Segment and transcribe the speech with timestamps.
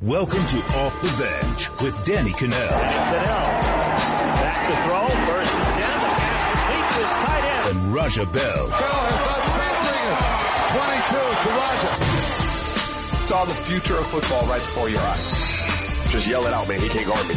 [0.00, 3.24] Welcome to Off the Bench with Danny Kanell Fidel.
[4.30, 5.06] Back to throw.
[5.26, 5.80] First and ten.
[5.80, 7.66] The pass complete to his tight end.
[7.76, 8.68] and Raja Bell.
[13.26, 16.12] saw the future of football right before your eyes.
[16.12, 16.78] Just yell it out, man.
[16.78, 17.34] He can't guard me.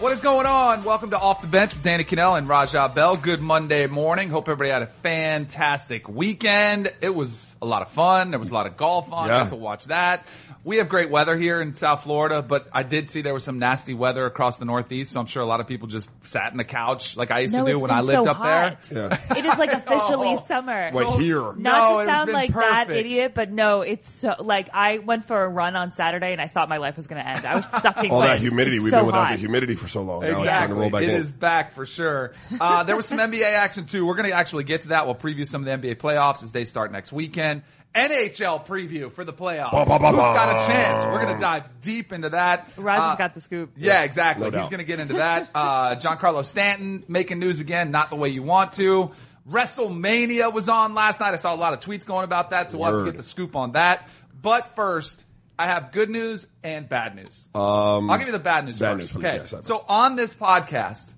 [0.00, 0.82] What is going on?
[0.82, 3.16] Welcome to Off the Bench with Danny Kanell and Raja Bell.
[3.16, 4.30] Good Monday morning.
[4.30, 6.90] Hope everybody had a fantastic weekend.
[7.02, 8.30] It was a lot of fun.
[8.30, 9.28] There was a lot of golf on.
[9.28, 9.40] Yeah.
[9.44, 10.26] Got to watch that.
[10.62, 13.58] We have great weather here in South Florida, but I did see there was some
[13.58, 16.56] nasty weather across the Northeast, so I'm sure a lot of people just sat in
[16.56, 18.82] the couch like I used No, to do when I lived so up hot.
[18.84, 19.10] there.
[19.10, 19.36] Yeah.
[19.36, 20.90] It is like officially summer.
[20.94, 21.52] Wait, here.
[21.52, 25.26] Not No, to sound been like that idiot, but no, it's so like I went
[25.26, 27.44] for a run on Saturday and I thought my life was going to end.
[27.44, 28.76] I was sucking All that humidity.
[28.76, 29.32] It's We've so been without hot.
[29.32, 30.22] the humidity for so long.
[30.22, 30.90] Now it's to roll Exactly.
[30.90, 31.20] back It in.
[31.20, 32.32] is back for sure.
[32.58, 34.06] Uh, there was some NBA action too.
[34.06, 35.04] We're going to actually get to that.
[35.04, 37.53] We'll preview some of the NBA playoffs as they start next weekend.
[37.94, 39.70] NHL preview for the playoffs.
[39.70, 40.34] Ba, ba, ba, Who's ba.
[40.34, 41.04] got a chance?
[41.04, 42.68] We're going to dive deep into that.
[42.76, 43.70] Raj Uh, has got the scoop.
[43.76, 44.50] Yeah, exactly.
[44.50, 45.48] No He's going to get into that.
[45.54, 49.12] Uh, Giancarlo Stanton making news again, not the way you want to.
[49.48, 51.34] WrestleMania was on last night.
[51.34, 53.22] I saw a lot of tweets going about that, so we'll have to get the
[53.22, 54.08] scoop on that.
[54.42, 55.24] But first,
[55.58, 57.48] I have good news and bad news.
[57.54, 59.14] Um, I'll give you the bad news bad first.
[59.14, 59.24] news, please.
[59.28, 59.36] okay.
[59.58, 61.13] Yes, so on this podcast, bef-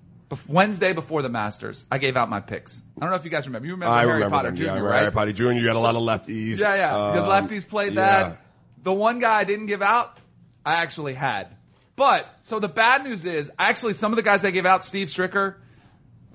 [0.47, 2.81] Wednesday before the Masters, I gave out my picks.
[2.97, 3.65] I don't know if you guys remember.
[3.67, 4.55] You remember I Harry remember Potter them.
[4.57, 4.99] Jr., yeah, right?
[4.99, 5.51] Harry Potter Jr.
[5.51, 6.59] You got a lot of lefties.
[6.59, 6.93] Yeah, yeah.
[7.13, 8.01] the Um, lefties played yeah.
[8.29, 8.41] that.
[8.83, 10.17] The one guy I didn't give out,
[10.65, 11.47] I actually had.
[11.95, 15.07] But so the bad news is, actually, some of the guys I gave out, Steve
[15.07, 15.55] Stricker,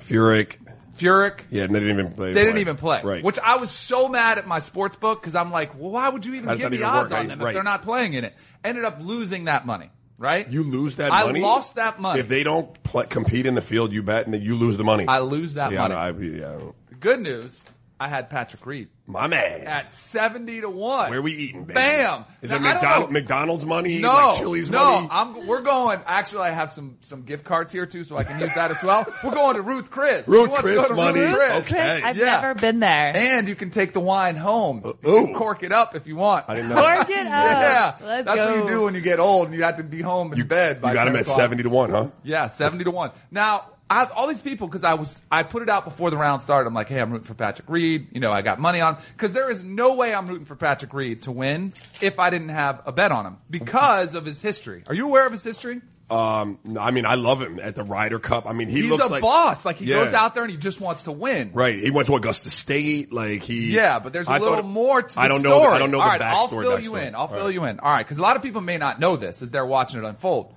[0.00, 0.56] Furyk.
[0.96, 2.32] Furyk, Yeah, and they didn't even play.
[2.34, 3.00] they didn't even play.
[3.02, 3.24] Right.
[3.24, 6.26] Which I was so mad at my sports book because I'm like, well, why would
[6.26, 7.18] you even give the odds work?
[7.20, 7.48] on I- them right.
[7.50, 8.34] if they're not playing in it?
[8.62, 9.90] Ended up losing that money.
[10.22, 10.48] Right?
[10.48, 11.40] you lose that I money.
[11.40, 12.20] I lost that money.
[12.20, 15.04] If they don't pl- compete in the field, you bet, and you lose the money.
[15.08, 15.96] I lose that See, money.
[15.96, 16.58] I, I, yeah.
[17.00, 17.64] Good news,
[18.02, 19.60] I had Patrick Reed My man.
[19.64, 21.08] at seventy to one.
[21.10, 21.74] Where we eating, baby?
[21.74, 22.24] Bam!
[22.40, 23.98] Is Now, it McDonald, McDonald's money?
[24.00, 25.08] No, like Chili's no, money?
[25.08, 26.00] I'm, we're going.
[26.04, 28.82] Actually, I have some some gift cards here too, so I can use that as
[28.82, 29.06] well.
[29.22, 30.26] We're going to Ruth Chris.
[30.26, 31.20] Ruth Who wants to Chris go to money.
[31.20, 31.52] Ruth Chris?
[31.60, 31.66] Okay.
[32.00, 32.24] Chris, I've Yeah.
[32.40, 33.12] never been there.
[33.16, 34.82] And you can take the wine home.
[34.84, 35.24] Uh, you ooh.
[35.26, 36.46] can cork it up if you want.
[36.48, 36.82] I didn't know.
[36.82, 37.32] Cork it up.
[37.62, 40.00] Yeah, Let's that's what you do when you get old and you have to be
[40.02, 40.80] home in You, bed.
[40.82, 42.08] By you got 10 him at 70 to 1, huh?
[42.24, 43.12] Yeah, seventy to one.
[43.30, 46.16] Now I have all these people because I was I put it out before the
[46.16, 46.66] round started.
[46.66, 48.08] I'm like, hey, I'm rooting for Patrick Reed.
[48.12, 50.94] You know, I got money on because there is no way I'm rooting for Patrick
[50.94, 54.82] Reed to win if I didn't have a bet on him because of his history.
[54.86, 55.82] Are you aware of his history?
[56.10, 58.46] Um, no, I mean, I love him at the Ryder Cup.
[58.46, 59.64] I mean, he He's looks a like boss.
[59.66, 60.04] Like he Yeah.
[60.04, 61.50] goes out there and he just wants to win.
[61.52, 61.78] Right.
[61.78, 63.12] He went to Augusta State.
[63.12, 63.72] Like he.
[63.74, 65.60] Yeah, but there's a I little thought- more to the I don't story.
[65.64, 65.68] know.
[65.70, 66.34] I don't know All the right, backstory.
[66.34, 67.14] I'll fill you in.
[67.14, 67.54] I'll All fill right.
[67.54, 67.78] you in.
[67.80, 70.06] All right, because a lot of people may not know this as they're watching it
[70.06, 70.54] unfold.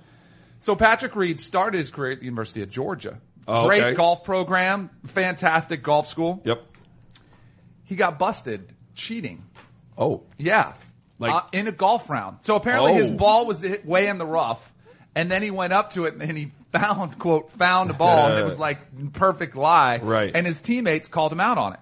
[0.60, 3.18] So Patrick Reed started his career at the University of Georgia.
[3.48, 3.94] Oh, Great okay.
[3.94, 6.40] golf program, fantastic golf school.
[6.44, 6.62] Yep.
[7.84, 9.44] He got busted cheating.
[9.96, 10.22] Oh.
[10.38, 10.72] Yeah,
[11.18, 12.38] Like- uh, in a golf round.
[12.42, 13.14] So apparently his Oh.
[13.16, 14.72] ball was hit way in the rough,
[15.14, 18.38] and then he went up to it and he found quote found a ball and
[18.38, 19.98] it was like perfect lie.
[19.98, 20.32] Right.
[20.34, 21.80] And his teammates called him out on it.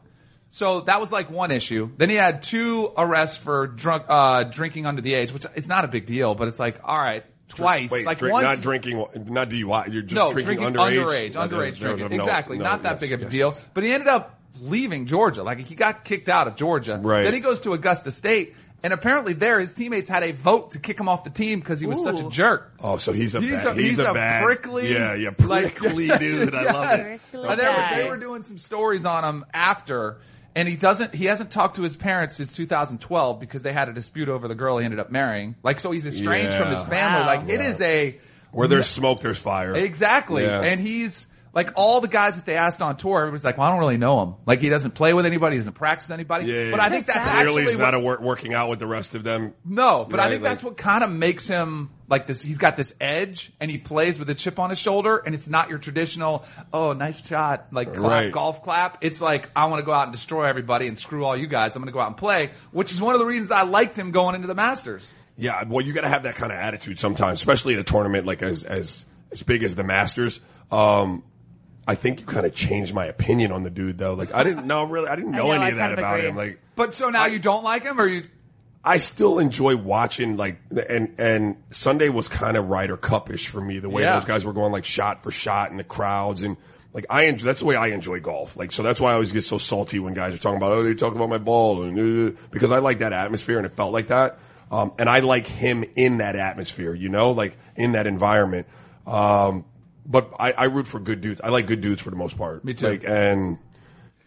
[0.51, 1.91] So that was like one issue.
[1.97, 5.85] Then he had two arrests for drunk uh, drinking under the age, which is not
[5.85, 7.91] a big deal, but it's like all right, twice.
[7.91, 8.97] Wait, like drink, once, not drinking,
[9.29, 9.93] not DUI.
[9.93, 11.05] You're just no, drinking, drinking underage.
[11.05, 12.19] underage, That underage does- does- drinking.
[12.19, 13.55] no, exactly, no, not that yes, big of a deal.
[13.75, 15.43] But he ended up leaving Georgia.
[15.43, 16.99] Like he got kicked out of Georgia.
[17.03, 17.23] Right.
[17.25, 20.79] Then he goes to Augusta State, and apparently there his teammates had a vote to
[20.79, 22.73] kick him off the team because he was such a jerk.
[22.81, 26.09] Oh, so he's a He's bad, a, he's a, bad, prickly, yeah, yeah, like- prickly
[26.19, 26.55] dude.
[26.55, 27.21] I love it.
[27.31, 30.19] Prickly And they were, they were doing some stories on him after,
[30.57, 31.15] and he doesn't.
[31.15, 34.55] He hasn't talked to his parents since 2012 because they had a dispute over the
[34.55, 35.57] girl he ended up marrying.
[35.63, 37.21] Like, so he's estranged from his family.
[37.21, 37.27] Wow.
[37.27, 38.19] Like, it is a
[38.53, 39.75] Where there's smoke, there's fire.
[39.75, 40.61] exactly, Yeah.
[40.63, 41.27] and he's.
[41.57, 43.97] Like all the guys that they asked on tour, everybody's like, "Well, I don't really
[43.97, 44.35] know him.
[44.45, 46.85] Like he doesn't play with anybody, he doesn't practice with anybody." Yeah, but yeah.
[46.85, 49.23] I think that's Clearly actually he's what, not work, working out with the rest of
[49.23, 49.55] them.
[49.65, 52.43] no, but I Right, think that's what kind of makes him like this.
[52.43, 55.47] He's got this edge, and he plays with a chip on his shoulder, and it's
[55.49, 58.33] not your traditional "oh, nice shot" like clap, Right.
[58.33, 58.99] golf clap.
[59.01, 61.75] It's like I want to go out and destroy everybody and screw all you guys.
[61.77, 63.99] I'm going to go out and play, which is one of the reasons I liked
[63.99, 65.15] him going into the Masters.
[65.37, 68.27] Yeah, well, you got to have that kind of attitude sometimes, especially at a tournament
[68.27, 70.41] like as as as big as the Masters.
[70.71, 71.25] Um,
[71.87, 74.15] I think you kind of changed my opinion on the dude, though.
[74.15, 76.15] Like, I didn't know really, I didn't know, know, any I of that of about
[76.19, 76.29] agree.
[76.31, 76.37] him.
[76.37, 78.23] Like, But so now you don't like him, or you?
[78.85, 80.59] I still enjoy watching like
[80.89, 83.79] and and Sunday was kind of Ryder Cupish for me.
[83.79, 84.15] The way Yeah.
[84.15, 86.57] those guys were going like shot for shot in the crowds and
[86.93, 88.57] like I enjoy, that's the way I enjoy golf.
[88.57, 90.83] Like so that's why I always get so salty when guys are talking about oh
[90.83, 93.93] they talk about my ball and uh, because I like that atmosphere and it felt
[93.93, 94.39] like that.
[94.71, 98.67] Um, and I like him in that atmosphere, you know, like in that environment.
[99.07, 99.65] Um,
[100.07, 101.41] but I, I root for good dudes.
[101.43, 102.65] I like good dudes for the most part.
[102.65, 102.89] Me too.
[102.89, 103.59] Like, and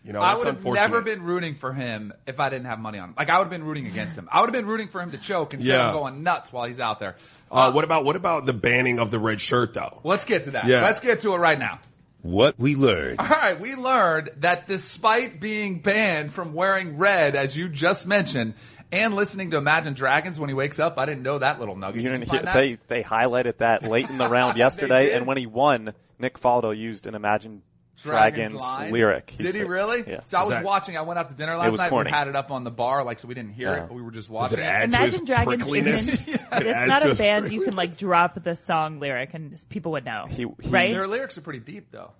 [0.07, 2.97] You know, I would have never been rooting for him if I didn't have money
[2.97, 3.15] on him.
[3.17, 4.29] Like I would have been rooting against him.
[4.31, 5.87] I would have been rooting for him to choke instead Yeah.
[5.89, 7.15] of going nuts while he's out there.
[7.51, 9.99] Uh, what about what about the banning of the red shirt though?
[10.05, 10.65] Let's get to that.
[10.65, 10.81] Yeah.
[10.81, 11.79] Let's get to it right now.
[12.21, 13.19] What we learned.
[13.19, 18.53] All right, we learned that despite being banned from wearing red, as you just mentioned,
[18.91, 22.01] and listening to Imagine Dragons when he wakes up, I didn't know that little nugget.
[22.01, 25.25] You Did didn't you hear, they they highlighted that late in the round yesterday, and
[25.27, 27.61] when he won, Nick Faldo used an Imagine
[28.03, 28.91] Dragons, line?
[28.91, 29.33] lyric.
[29.37, 30.03] Did he said- really?
[30.07, 30.19] Yeah.
[30.25, 30.97] So I was that- watching.
[30.97, 31.89] I went out to dinner last was night.
[31.89, 32.11] corny.
[32.11, 33.83] We had it up on the bar, like so we didn't hear Yeah.
[33.83, 33.87] it.
[33.87, 34.65] But we were just watching it it.
[34.65, 36.27] add to his Imagine Dragons isn't.
[36.35, 40.05] It It's not a band you can like drop the song lyric and people would
[40.05, 40.93] know, He- he- right?
[40.93, 42.11] Their lyrics are pretty deep, though.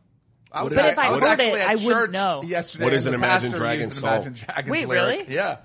[0.52, 2.42] I was, But if I was heard actually it, at I wouldn't know.
[2.44, 4.46] Yesterday, What is and an Imagine Dragons used an Imagine song?
[4.48, 5.20] Dragons Wait, lyric.
[5.28, 5.36] really?
[5.36, 5.58] Yeah.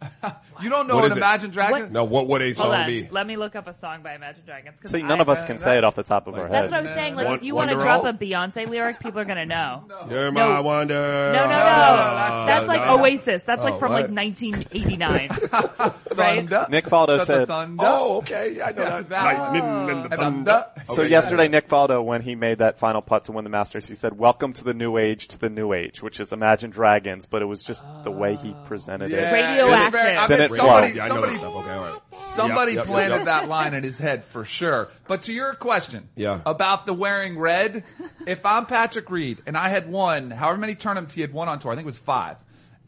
[0.62, 1.20] you don't know What an is it?
[1.20, 1.80] Imagine Dragon?
[1.82, 1.92] What?
[1.92, 3.08] No, what would a song Hold on, be?
[3.10, 4.78] let me look up a song by Imagine Dragons.
[4.80, 6.70] 'cause See, none I- of us can say it off the top of our heads.
[6.70, 7.14] That's what I was saying.
[7.16, 7.82] Like, Won- if you want to Wonderwall?
[7.82, 9.84] drop a Beyonce lyric, people are gonna know.
[10.10, 10.62] You're No.
[10.62, 10.94] wonder.
[11.34, 11.54] No, no, no.
[11.54, 13.00] Uh, That's like no.
[13.00, 13.42] Oasis.
[13.44, 14.02] That's like Oh, from what?
[14.02, 15.28] like 1989,
[16.14, 16.36] right?
[16.46, 16.66] Thunder.
[16.70, 17.84] Nick Faldo That's said- the thunder.
[17.86, 18.54] Oh, okay.
[18.56, 19.08] Yeah, I know Yeah, that.
[19.10, 19.90] that Lightning one.
[19.90, 20.66] and the And thunder.
[20.84, 21.48] So Okay, yesterday.
[21.48, 24.52] Nick Faldo, when he made that final putt to win the Masters, he said, "Welcome
[24.54, 27.62] to the new age, to the new age," which is Imagine Dragons, but it was
[27.62, 29.18] just the way he presented Yeah.
[29.18, 29.32] it.
[29.32, 29.89] Radioactive.
[29.94, 30.96] It's very- I Then mean, it somebody, flow.
[30.96, 31.36] Yeah, I know somebody.
[31.36, 32.00] Okay, all right.
[32.12, 33.24] somebody Yep, yep, yep, planted yep.
[33.26, 34.88] that line in his head for sure.
[35.08, 36.40] But to your question Yeah.
[36.46, 37.84] about the wearing red,
[38.26, 41.58] if I'm Patrick Reed and I had won however many tournaments he had won on
[41.58, 42.36] tour, I think it was five,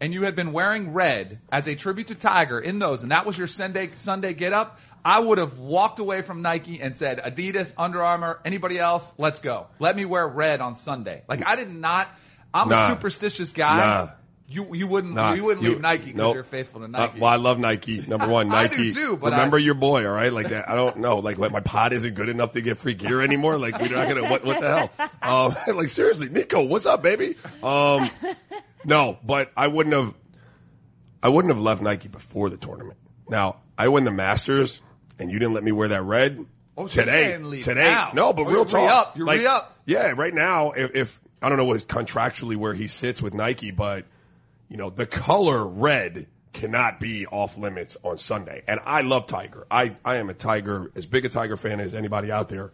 [0.00, 3.26] and you had been wearing red as a tribute to Tiger in those, and that
[3.26, 7.18] was your Sunday Sunday get up, I would have walked away from Nike and said,
[7.18, 9.66] Adidas, Under Armour, anybody else, let's go.
[9.80, 11.22] Let me wear red on Sunday.
[11.28, 12.08] Like I did not.
[12.54, 12.86] I'm Nah.
[12.88, 13.78] a superstitious guy.
[13.78, 14.08] Nah.
[14.52, 16.34] You you wouldn't Nah, you wouldn't leave Nike because nope.
[16.34, 17.20] you're faithful to Uh, Nike.
[17.20, 18.00] well, I love Nike.
[18.06, 18.92] Number one, I do Nike.
[18.92, 20.32] too, but remember I- your boy, all right?
[20.32, 20.68] Like that.
[20.68, 21.18] I don't know.
[21.18, 23.58] Like, like my pod isn't good enough to get free gear anymore.
[23.58, 24.28] Like we're not gonna.
[24.28, 25.10] What, what the hell?
[25.22, 27.36] Um, like seriously, Nico, what's up, baby?
[27.62, 28.08] Um,
[28.84, 30.14] no, but I wouldn't have.
[31.22, 32.98] I wouldn't have left Nike before the tournament.
[33.28, 34.82] Now I win the Masters,
[35.18, 36.44] and you didn't let me wear that red.
[36.76, 38.10] Oh, so today, leave today, now.
[38.14, 38.82] no, but Oh, real you're talk.
[38.82, 39.16] re-up.
[39.16, 39.76] You're like, re-up.
[39.84, 43.34] Yeah, right now, if, if I don't know what is contractually where he sits with
[43.34, 44.06] Nike, but
[44.72, 48.62] you know, the color red cannot be off limits on Sunday.
[48.66, 49.66] And I love Tiger.
[49.70, 52.72] I, I am a Tiger, as big a Tiger fan as anybody out there.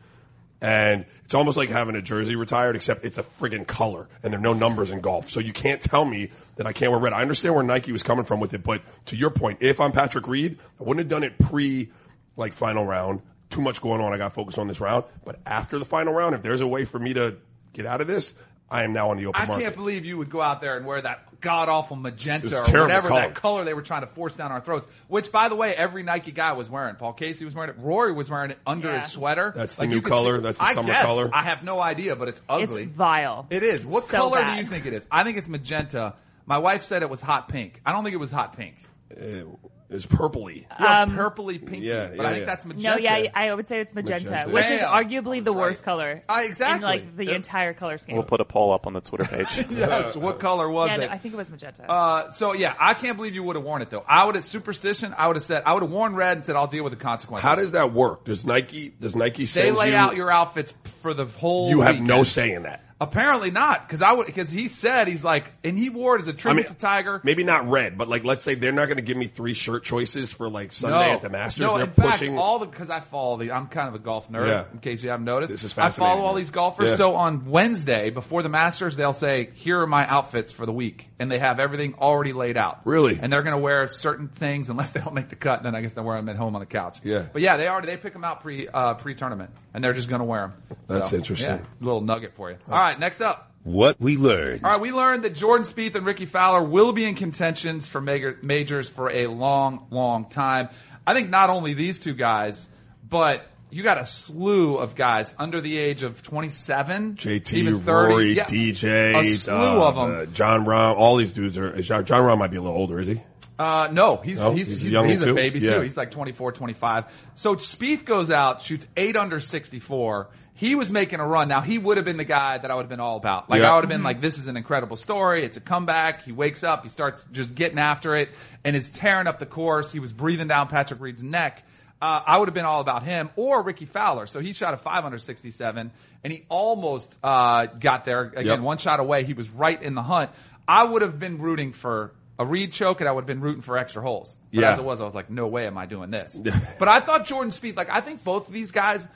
[0.61, 4.39] And it's almost like having a jersey retired, except it's a friggin' color and there
[4.39, 5.29] are no numbers in golf.
[5.29, 7.13] So you can't tell me that I can't wear red.
[7.13, 9.91] I understand where Nike was coming from with it, but to your point, if I'm
[9.91, 11.91] Patrick Reed, I wouldn't have done it pre,
[12.37, 13.23] like final round.
[13.51, 14.13] Too much going on.
[14.13, 15.05] I got focused on this round.
[15.25, 17.39] But after the final round, if there's a way for me to
[17.73, 18.35] get out of this,
[18.71, 19.45] I am now on the open market.
[19.51, 19.65] I market.
[19.65, 23.09] can't believe you would go out there and wear that god awful magenta or whatever
[23.09, 23.21] color.
[23.21, 24.87] that color they were trying to force down our throats.
[25.07, 26.97] Which, by the way, every Nike guy was wearing.
[26.97, 27.77] Paul Casey was wearing it.
[27.81, 29.01] Rory was wearing it under Yeah.
[29.01, 29.53] his sweater.
[29.57, 30.41] That's the new could color?
[30.41, 31.05] That's the I summer guess.
[31.05, 31.31] color?
[31.33, 32.83] I have no idea, but it's ugly.
[32.85, 33.47] It's vile.
[33.51, 33.87] It is.
[33.87, 34.57] What So color bad.
[34.57, 35.07] do you think it is?
[35.11, 36.15] I think it's magenta.
[36.45, 37.81] My wife said it was hot pink.
[37.87, 38.75] I don't think it was hot pink.
[39.11, 39.45] Uh,
[39.91, 40.67] It's purpley.
[40.79, 41.87] Yeah, Um, purpley pinky.
[41.87, 42.45] Yeah, but yeah, I think yeah.
[42.45, 42.89] that's magenta.
[42.91, 44.51] No, yeah, I would say it's magenta, Magenta.
[44.53, 44.93] which is Damn.
[44.93, 45.61] arguably the Right.
[45.61, 46.23] worst color.
[46.29, 46.77] Ah, exactly.
[46.77, 47.37] In like the Yep.
[47.37, 48.17] entire color scheme.
[48.17, 49.65] We'll put a poll up on the Twitter page.
[49.71, 50.15] yes.
[50.15, 51.11] What color was yeah, no, it?
[51.11, 51.91] I think it was magenta.
[51.91, 54.05] Uh, so yeah, I can't believe you would have worn it though.
[54.07, 55.15] I would have superstition.
[55.17, 56.99] I would have said I would have worn red and said I'll deal with the
[57.03, 57.49] consequences.
[57.49, 58.25] How does that work?
[58.27, 61.71] Does Nike, does Nike they send lay you, out your outfits for the whole?
[61.71, 62.09] you have weekend?
[62.09, 62.83] no say in that.
[63.01, 66.27] Apparently not, because I would because he said he's like, and he wore it as
[66.27, 67.21] a tribute mean, to Tiger.
[67.23, 69.85] Maybe not red, but like, let's say they're not going to give me three shirt
[69.85, 71.61] choices for like Sunday at the Masters.
[71.61, 72.33] No, they're in pushing.
[72.33, 73.53] fact, all the because I follow the.
[73.53, 74.49] I'm kind of a golf nerd.
[74.49, 74.65] Yeah.
[74.73, 76.89] In case you haven't noticed, This is I follow all these golfers.
[76.89, 76.97] Yeah.
[76.97, 81.09] So on Wednesday before the Masters, they'll say, "Here are my outfits for the week,"
[81.21, 82.81] and they have everything already laid out.
[82.85, 83.17] Really?
[83.21, 85.63] And they're going to wear certain things unless they don't make the cut.
[85.63, 86.99] Then I guess they'll wear them at home on the couch.
[87.05, 87.27] Yeah.
[87.33, 90.09] But yeah, they already they pick them out pre uh, pre tournament, and they're just
[90.09, 90.79] going to wear them.
[90.89, 91.49] That's interesting.
[91.49, 92.57] Yeah, little nugget for you.
[92.69, 93.53] All right, next up.
[93.65, 94.65] What we learned.
[94.65, 98.01] All right, we learned that Jordan Spieth and Rickie Fowler will be in contentions for
[98.01, 100.69] major, majors for a long, long time.
[101.07, 102.69] I think not only these two guys,
[103.07, 108.13] but you got a slew of guys under the age of 27, JT, even 30.
[108.15, 110.19] Rory, Yeah, DJ, a slew uh, of them.
[110.21, 110.97] uh, Jon Rahm.
[110.97, 111.81] All these dudes are.
[111.83, 113.21] John, Jon Rahm might be a little older, is he?
[113.59, 114.53] Uh, no, he's, No?
[114.53, 115.75] he's, He's he's, he's a baby Yeah.
[115.75, 115.81] too.
[115.81, 117.05] He's like 24, 25.
[117.35, 120.29] So Spieth goes out, shoots eight under 64.
[120.59, 121.47] He was making a run.
[121.47, 123.49] Now he would have been the guy that I would have been all about.
[123.49, 123.71] Like Yeah.
[123.71, 125.45] I would have been like, this is an incredible story.
[125.45, 126.25] It's a comeback.
[126.25, 128.31] He wakes up, he starts just getting after it
[128.65, 129.93] and is tearing up the course.
[129.93, 131.63] He was breathing down Patrick Reed's neck.
[132.03, 134.27] Uh, I would have been all about him or Rickie Fowler.
[134.27, 135.91] So he shot a 567
[136.25, 138.61] and he almost, uh, got there again, Yep.
[138.61, 139.23] one shot away.
[139.25, 140.31] He was right in the hunt.
[140.67, 143.63] I would have been rooting for a Reed choke and I would have been rooting
[143.63, 144.37] for extra holes.
[144.53, 144.73] But Yeah.
[144.73, 146.37] as it was, I was like, no way am I doing this.
[146.79, 149.07] but I thought Jordan Spieth, like I think both of these guys,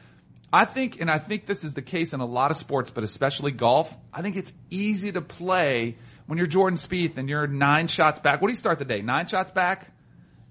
[0.52, 3.04] I think, and I think this is the case in a lot of sports, but
[3.04, 3.96] especially golf.
[4.12, 8.42] I think it's easy to play when you're Jordan Spieth and you're nine shots back.
[8.42, 9.00] What do you start the day?
[9.02, 9.88] Nine shots back.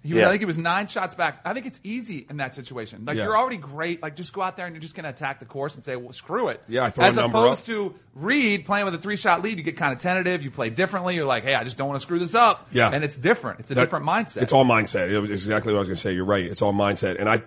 [0.03, 0.25] He, Yeah.
[0.25, 1.41] I think he was nine shots back.
[1.45, 3.05] I think it's easy in that situation.
[3.05, 3.25] Like Yeah.
[3.25, 4.01] you're already great.
[4.01, 5.95] Like just go out there and you're just going to attack the course and say,
[5.95, 6.63] well, screw it.
[6.67, 7.65] Yeah, I throw a As number opposed up.
[7.67, 10.41] to Reed playing with a three shot lead, you get kind of tentative.
[10.41, 11.13] You play differently.
[11.13, 12.67] You're like, hey, I just don't want to screw this up.
[12.71, 12.89] Yeah.
[12.91, 13.59] and it's different.
[13.59, 14.41] It's a That- different mindset.
[14.41, 15.11] It's all mindset.
[15.11, 16.13] It was exactly what I was going to say.
[16.13, 16.45] You're right.
[16.45, 17.19] It's all mindset.
[17.19, 17.43] And I,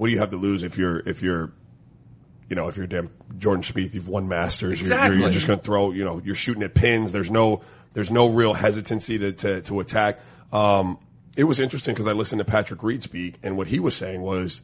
[0.00, 1.52] what do you have to lose if you're if you're,
[2.48, 4.80] you know, if you're damn Jordan Spieth, you've won Masters.
[4.80, 5.90] You're, you're, you're just going to throw.
[5.90, 7.12] You know, you're shooting at pins.
[7.12, 7.60] There's no
[7.92, 10.20] there's no real hesitancy to to, to attack.
[10.54, 10.96] Um,
[11.36, 14.22] it was interesting because I listened to Patrick Reed speak, and what he was saying
[14.22, 14.62] was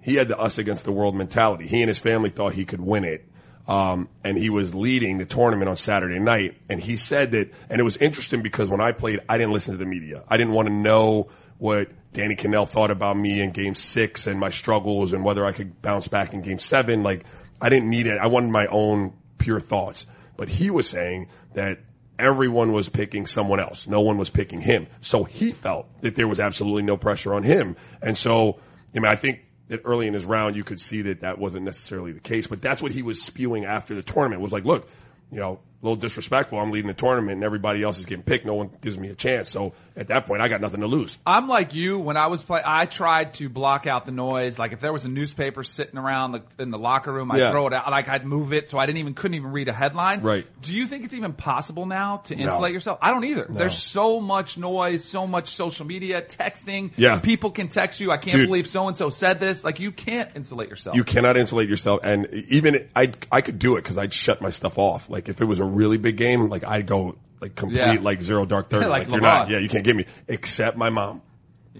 [0.00, 1.68] he had the us against the world mentality.
[1.68, 3.24] He and his family thought he could win it.
[3.68, 6.56] Um, and he was leading the tournament on Saturday night.
[6.68, 9.74] And he said that, and it was interesting because when I played, I didn't listen
[9.74, 10.24] to the media.
[10.26, 14.40] I didn't want to know what Danny Kanell thought about me in game six and
[14.40, 17.02] my struggles and whether I could bounce back in game seven.
[17.02, 17.24] Like,
[17.60, 18.18] I didn't need it.
[18.18, 20.06] I wanted my own pure thoughts.
[20.36, 21.80] But he was saying that
[22.18, 23.86] everyone was picking someone else.
[23.86, 24.86] No one was picking him.
[25.00, 27.76] So he felt that there was absolutely no pressure on him.
[28.02, 28.58] And so,
[28.94, 31.64] I mean, I think that early in his round, you could see that that wasn't
[31.64, 34.88] necessarily the case, but that's what he was spewing after the tournament was like, look,
[35.30, 36.58] you know, a little disrespectful.
[36.58, 38.44] I'm leading the tournament and everybody else is getting picked.
[38.44, 39.48] No one gives me a chance.
[39.48, 41.16] So at that point, I got nothing to lose.
[41.24, 42.00] I'm like you.
[42.00, 44.58] When I was playing, I tried to block out the noise.
[44.58, 47.52] Like if there was a newspaper sitting around the, in the locker room, I'd Yeah.
[47.52, 47.88] throw it out.
[47.90, 50.22] Like I'd move it so I didn't even couldn't even read a headline.
[50.22, 50.46] Right.
[50.60, 52.98] Do you think it's even possible now to insulate yourself?
[53.00, 53.46] I don't either.
[53.48, 56.90] There's so much noise, so much social media, texting.
[56.96, 57.20] Yeah.
[57.20, 58.10] People can text you.
[58.10, 58.48] I can't Dude.
[58.48, 59.62] believe so and so said this.
[59.62, 60.96] Like you can't insulate yourself.
[60.96, 62.00] You cannot insulate yourself.
[62.02, 65.08] And even I, I could do it because I'd shut my stuff off.
[65.08, 67.98] Like if it was a really big game, like I'd go like complete, Yeah.
[68.00, 68.86] like zero dark thirty.
[68.88, 69.50] Like like you're not, LeBron.
[69.50, 70.06] yeah, you can't get me.
[70.26, 71.22] Except my mom.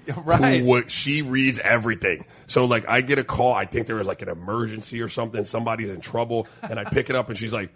[0.25, 0.61] right.
[0.61, 2.25] who would she reads everything.
[2.47, 5.45] So like I get a call, I think there was like an emergency or something,
[5.45, 7.75] somebody's in trouble, and I pick it up and she's like,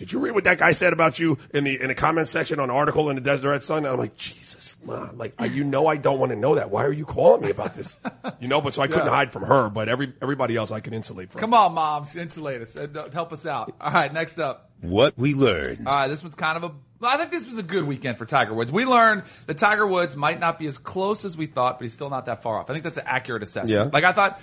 [0.00, 2.58] Did you read what that guy said about you in the in the comment section
[2.58, 3.84] on an article in the Deseret Sun?
[3.84, 6.70] And I'm like, Jesus, mom, like I, you know I don't want to know that.
[6.70, 7.98] Why are you calling me about this?
[8.40, 9.10] You know, but so I couldn't Yeah.
[9.12, 11.42] hide from her, but every everybody else I can insulate from.
[11.42, 12.74] Come on, moms, insulate us.
[12.76, 13.74] Uh, Help us out.
[13.78, 14.70] All right, next up.
[14.80, 15.86] What we learned.
[15.86, 17.06] All right, this one's kind of a.
[17.06, 18.72] I think this was a good weekend for Tiger Woods.
[18.72, 21.92] We learned that Tiger Woods might not be as close as we thought, but he's
[21.92, 22.70] still not that far off.
[22.70, 23.70] I think that's an accurate assessment.
[23.70, 23.90] Yeah.
[23.92, 24.40] Like I thought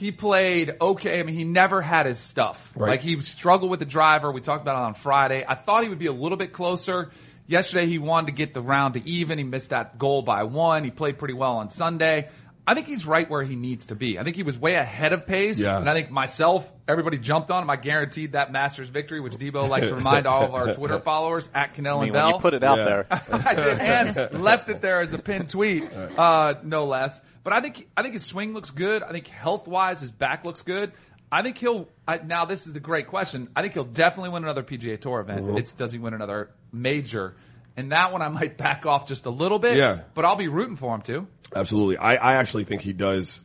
[0.00, 1.20] he played okay.
[1.20, 2.72] I mean, he never had his stuff.
[2.74, 2.92] Right.
[2.92, 4.32] Like he struggled with the driver.
[4.32, 5.44] We talked about it on Friday.
[5.46, 7.10] I thought he would be a little bit closer.
[7.46, 9.36] Yesterday he wanted to get the round to even.
[9.36, 10.84] He missed that goal by one.
[10.84, 12.30] He played pretty well on Sunday.
[12.66, 14.18] I think he's right where he needs to be.
[14.18, 15.58] I think he was way ahead of pace.
[15.58, 15.78] Yeah.
[15.78, 17.70] And I think myself, everybody jumped on him.
[17.70, 21.48] I guaranteed that Masters victory, which Debo liked to remind all of our Twitter followers
[21.54, 22.30] at Kanell I mean, and when Bell.
[22.32, 22.84] you put it out Yeah.
[22.84, 27.20] there, I did, and left it there as a pinned tweet, uh, no less.
[27.42, 29.02] But I think I think his swing looks good.
[29.02, 30.92] I think health wise, his back looks good.
[31.32, 31.88] I think he'll.
[32.06, 33.48] I, now this is the great question.
[33.56, 35.46] I think he'll definitely win another PGA Tour event.
[35.46, 35.56] Mm-hmm.
[35.58, 37.34] It's does he win another major?
[37.80, 39.76] And that one I might back off just a little bit.
[39.76, 40.02] Yeah.
[40.14, 41.26] But I'll be rooting for him too.
[41.56, 41.96] Absolutely.
[41.96, 43.40] I, I actually think he does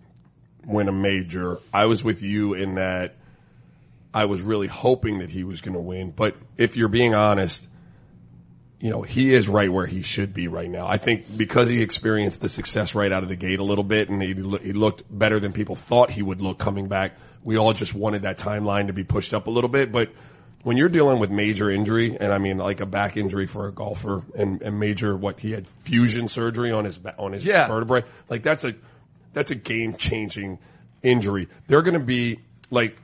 [0.65, 1.59] win a major.
[1.73, 3.15] I was with you in that
[4.13, 6.11] I was really hoping that he was going to win.
[6.11, 7.67] But if you're being honest,
[8.79, 10.85] you know, he is right where he should be right now.
[10.85, 14.09] I think because he experienced the success right out of the gate a little bit
[14.09, 17.13] and he, he looked better than people thought he would look coming back.
[17.41, 19.91] We all just wanted that timeline to be pushed up a little bit.
[19.93, 20.11] But
[20.65, 23.71] when you're dealing with major injury, and I mean like a back injury for a
[23.71, 27.67] golfer and, and major, what he had fusion surgery on his, on his Yeah.
[27.67, 28.73] vertebrae, like that's a,
[29.31, 30.57] that's a game changing
[31.03, 31.49] injury.
[31.67, 32.39] They're going to be
[32.71, 32.97] like,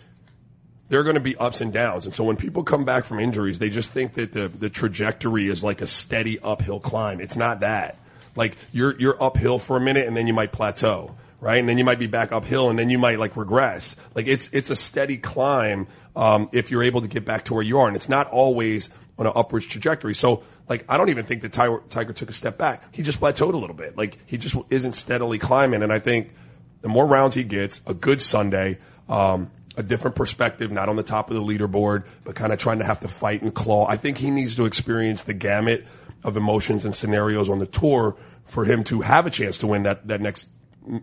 [0.90, 2.06] there are going to be ups and downs.
[2.06, 5.48] And so when people come back from injuries, they just think that the, the trajectory
[5.48, 7.22] is like a steady uphill climb.
[7.22, 8.00] It's not that.
[8.36, 11.58] Like you're, you're uphill for a minute and then you might plateau, right?
[11.60, 13.96] And then you might be back uphill and then you might like regress.
[14.16, 17.64] Like it's, it's a steady climb, um, if you're able to get back to where
[17.64, 17.88] you are.
[17.88, 20.16] And it's not always on an upwards trajectory.
[20.16, 22.84] So like, I don't even think that Tiger, Tiger took a step back.
[22.94, 23.98] He just plateaued a little bit.
[23.98, 25.84] Like he just isn't steadily climbing.
[25.84, 26.32] And I think
[26.82, 28.78] the more rounds he gets, a good Sunday,
[29.08, 32.80] um, a different perspective, not on the top of the leaderboard, but kind of trying
[32.80, 33.88] to have to fight and claw.
[33.88, 35.86] I think he needs to experience the gamut
[36.24, 39.84] of emotions and scenarios on the tour for him to have a chance to win
[39.84, 40.46] that, that next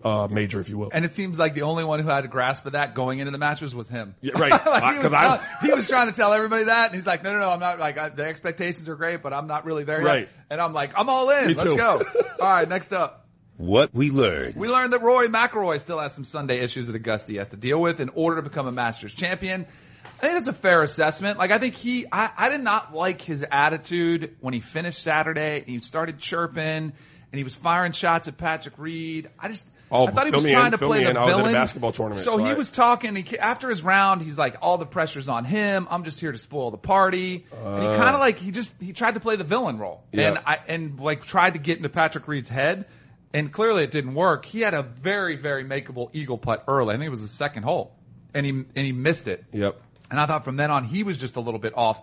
[0.04, 0.90] uh, major, if you will.
[0.92, 3.30] And it seems like the only one who had a grasp of that going into
[3.30, 4.14] the Masters was him.
[4.20, 4.50] Yeah, right.
[4.66, 7.06] Like, he, was Because I- tell- he was trying to tell everybody that, and he's
[7.06, 7.78] like, "No, no, no, I'm not.
[7.78, 10.20] Like I, the expectations are great, but I'm not really there Right.
[10.22, 11.46] yet." And I'm like, "I'm all in.
[11.48, 11.76] Me Let's too.
[11.76, 12.02] go."
[12.40, 13.26] all right, next up.
[13.56, 14.54] What we learned.
[14.56, 17.56] We learned that Rory McIlroy still has some Sunday issues at Augusta he has to
[17.56, 19.66] deal with in order to become a Masters champion.
[20.04, 21.38] I think that's a fair assessment.
[21.38, 25.64] Like I think he, I, I did not like his attitude when he finished Saturday
[25.66, 26.92] he started chirping
[27.32, 29.28] and he was firing shots at Patrick Reed.
[29.38, 31.16] I just, Oh, I thought he was trying in, to play the in.
[31.16, 31.52] I was at a villain.
[31.54, 33.16] basketball tournament, So, so he I- was talking.
[33.16, 35.88] He, after his round, he's like, "All the pressure's on him.
[35.90, 38.92] I'm just here to spoil the party." and he kind of like he just he
[38.92, 40.20] tried to play the villain role, Uh.
[40.20, 40.28] Yeah.
[40.28, 42.84] and I and like tried to get into Patrick Reed's head,
[43.32, 44.44] and clearly it didn't work.
[44.44, 46.94] He had a very very makeable eagle putt early.
[46.94, 47.94] I think it was the second hole,
[48.34, 49.42] and he and he missed it.
[49.54, 49.80] Yep.
[50.10, 51.98] And I thought from then on he was just a little bit off.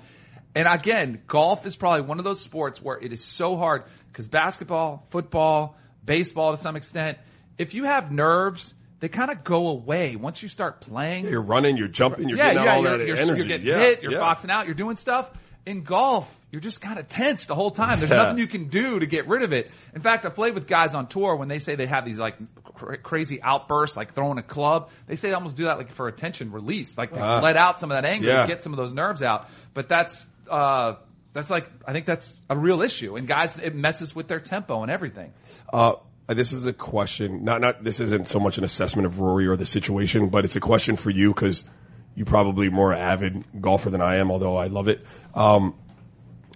[0.56, 4.26] And again, golf is probably one of those sports where it is so hard because
[4.26, 7.18] basketball, football, baseball to some extent,
[7.58, 11.26] if you have nerves, they kind of go away once you start playing.
[11.28, 13.38] You're running, you're jumping, you're yeah, getting yeah, all you're, that you're, energy.
[13.40, 14.20] you're getting yeah, hit, you're yeah.
[14.20, 15.30] boxing out, you're doing stuff.
[15.66, 17.98] In golf, you're just kind of tense the whole time.
[18.00, 19.72] There's nothing you can do to get rid of it.
[19.96, 22.36] In fact, I played with guys on tour when they say they have these like
[22.76, 24.92] cra- crazy outbursts, like throwing a club.
[25.08, 27.40] They say they almost do that like for attention release, like to Ah.
[27.40, 29.50] let out some of that anger, and get some of those nerves out.
[29.74, 30.96] But that's uh,
[31.34, 33.16] that's like I think that's a real issue.
[33.16, 35.34] And guys, it messes with their tempo and everything.
[35.72, 35.94] Uh,
[36.28, 37.44] this is a question.
[37.44, 37.84] Not not.
[37.84, 40.96] This isn't so much an assessment of Rory or the situation, but it's a question
[40.96, 41.64] for you because
[42.16, 44.32] you probably more avid golfer than I am.
[44.32, 45.06] Although I love it.
[45.34, 45.75] Um,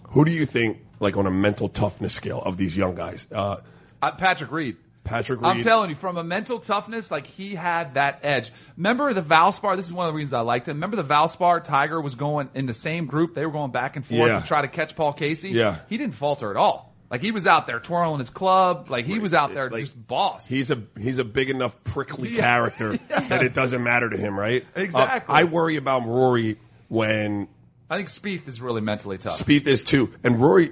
[0.09, 3.27] who do you think, like on a mental toughness scale, of these young guys?
[3.31, 3.57] Uh,
[4.01, 4.77] Uh, Patrick Reed.
[5.03, 8.51] Patrick I'm telling you, from a mental toughness, like he had that edge.
[8.77, 9.75] Remember the Valspar?
[9.75, 10.75] This is one of the reasons I liked him.
[10.77, 13.33] Remember the Valspar Tiger was going in the same group.
[13.33, 14.39] They were going back and forth Yeah.
[14.41, 15.49] to try to catch Paul Casey.
[15.49, 15.77] Yeah.
[15.89, 16.93] He didn't falter at all.
[17.09, 18.91] Like he was out there twirling his club.
[18.91, 20.47] Like he was out there Like, just boss.
[20.47, 22.41] He's a he's a big enough prickly Yeah.
[22.51, 24.63] character that it doesn't matter to him, right?
[24.77, 25.33] Uh, Exactly.
[25.33, 27.47] I worry about Rory when
[27.89, 29.39] I think Spieth is really mentally tough.
[29.39, 30.71] Spieth is too, and Rory.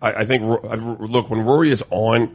[0.00, 2.34] I, I think I- look when Rory is on,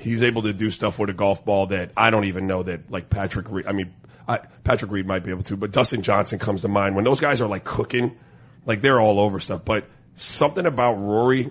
[0.00, 2.90] he's able to do stuff with a golf ball that I don't even know that
[2.90, 3.46] like Patrick.
[3.50, 3.94] Reed, I mean,
[4.26, 7.20] I, Patrick Reed might be able to, but Dustin Johnson comes to mind when those
[7.20, 8.16] guys are like cooking,
[8.64, 9.64] like they're all over stuff.
[9.64, 11.50] But something about Rory,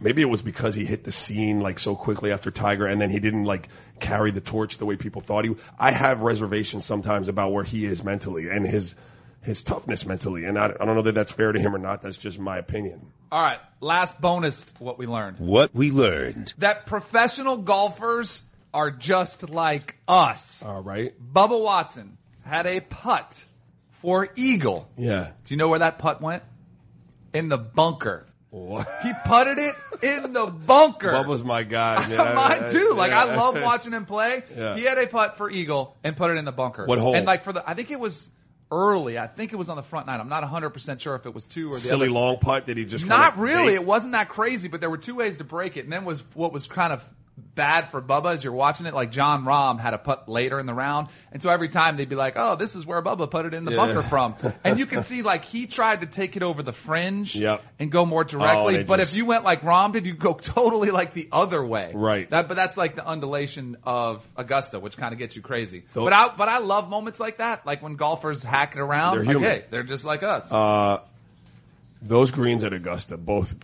[0.00, 3.10] maybe it was because he hit the scene like so quickly after Tiger, and then
[3.10, 3.68] he didn't like
[4.00, 5.54] carry the torch the way people thought he.
[5.78, 8.94] I have reservations sometimes about where he is mentally and his.
[9.40, 12.02] His toughness mentally, and I, I don't know that that's fair to him or not.
[12.02, 13.12] That's just my opinion.
[13.30, 14.72] All right, last bonus.
[14.78, 16.52] What we learned What we learned.
[16.58, 18.42] that professional golfers
[18.74, 20.62] are just like us.
[20.64, 21.14] All right.
[21.32, 23.44] Bubba Watson had a putt
[24.02, 24.88] for eagle.
[24.98, 25.30] Yeah.
[25.44, 26.42] Do you know where that putt went?
[27.32, 28.26] In the bunker.
[28.50, 28.88] What?
[29.02, 31.12] He putted it in the bunker.
[31.12, 32.08] Bubba's my guy.
[32.10, 32.92] Yeah, Mine too.
[32.94, 33.36] Like I yeah.
[33.36, 34.42] love watching him play.
[34.56, 34.74] Yeah.
[34.74, 36.86] He had a putt for eagle and put it in the bunker.
[36.86, 37.14] What hole?
[37.14, 38.28] And like for the, I think it was
[38.70, 39.18] early.
[39.18, 40.20] I think it was on the front nine.
[40.20, 42.14] I'm not 100 percent sure if it was two or the Silly other.
[42.14, 43.72] long putt that he just Not really.
[43.72, 43.82] baked?
[43.82, 45.84] It wasn't that crazy, but there were two ways to break it.
[45.84, 47.02] And then was what was kind of
[47.54, 48.94] bad for Bubba as you're watching it.
[48.94, 52.08] Like Jon Rahm had a putt later in the round, and so every time they'd
[52.08, 53.76] be like, "Oh, this is where Bubba put it in the Yeah.
[53.76, 57.34] bunker from." And you can see like he tried to take it over the fringe
[57.34, 57.62] Yep.
[57.78, 58.78] and go more directly.
[58.80, 61.64] Oh, but just- if you went like Rahm did, you go totally like the other
[61.64, 61.92] way.
[61.94, 62.28] Right.
[62.30, 65.84] That, but that's like the undulation of Augusta, which kind of gets you crazy.
[65.94, 69.16] Those- but I but I love moments like that, like when golfers hack it around.
[69.24, 70.50] They're like, hey, they're just like us.
[70.52, 71.00] Uh,
[72.00, 73.56] Those greens at Augusta, both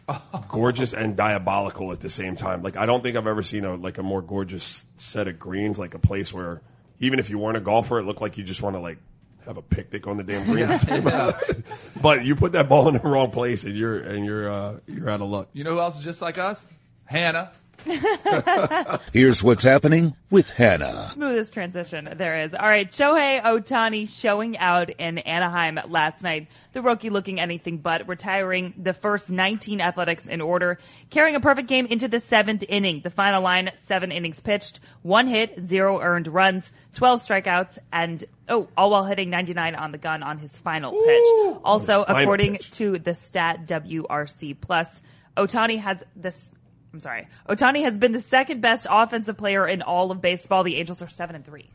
[0.48, 2.62] gorgeous and diabolical at the same time.
[2.62, 5.78] Like I don't think I've ever seen a like a more gorgeous set of greens.
[5.78, 6.60] Like a place where
[6.98, 8.98] even if you weren't a golfer, it looked like you just want to like
[9.44, 10.84] have a picnic on the damn greens.
[12.02, 15.10] but you put that ball in the wrong place, and you're and you're uh, you're
[15.10, 15.48] out of luck.
[15.52, 16.68] you know who else is just like us?
[17.04, 17.52] Hannah.
[19.12, 21.10] Here's what's happening with Hannah.
[21.12, 22.54] Smoothest transition there is.
[22.54, 26.48] All right, Shohei Ohtani showing out in Anaheim last night.
[26.72, 30.78] The rookie looking anything but, retiring the first 19 athletics in order,
[31.10, 33.00] carrying a perfect game into the seventh inning.
[33.02, 38.68] The final line, seven innings pitched, one hit, zero earned runs, 12 strikeouts, and oh,
[38.76, 41.60] all while hitting 99 on the gun on his final pitch.
[41.64, 42.70] Also, final according pitch.
[42.72, 45.02] to the stat WRC plus,
[45.36, 46.54] Ohtani has this.
[46.94, 47.26] I'm sorry.
[47.48, 50.62] Ohtani has been the second best offensive player in all of baseball.
[50.62, 51.68] The Angels are seven and three.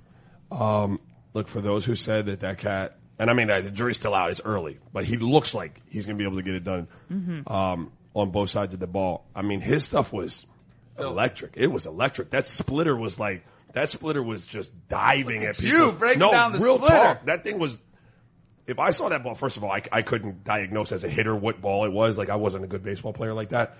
[1.33, 4.15] Look for those who said that that cat, and I mean uh, the jury's still
[4.15, 4.31] out.
[4.31, 6.87] It's early, but he looks like he's going to be able to get it done
[7.47, 9.25] um, on both sides of the ball.
[9.35, 10.45] I mean, his stuff was
[10.97, 11.51] electric.
[11.55, 12.31] It was electric.
[12.31, 15.79] That splitter was like that splitter was just diving Look at at people.
[15.87, 16.95] you breaking no, down the real splitter.
[16.95, 17.25] talk.
[17.25, 17.77] That thing was.
[18.69, 21.35] If I saw that ball, first of all, I, I couldn't diagnose as a hitter
[21.35, 22.17] what ball it was.
[22.17, 23.77] Like I wasn't a good baseball player like that.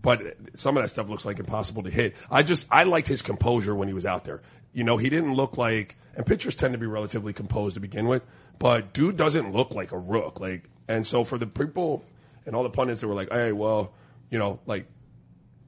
[0.00, 2.14] But some of that stuff looks like impossible to hit.
[2.30, 4.42] I just I liked his composure when he was out there.
[4.72, 8.06] You know, he didn't look like and pitchers tend to be relatively composed to begin
[8.06, 8.22] with,
[8.58, 10.38] but dude doesn't look like a rook.
[10.38, 12.04] Like and so for the people
[12.44, 13.92] and all the pundits that were like, hey, well,
[14.30, 14.86] you know, like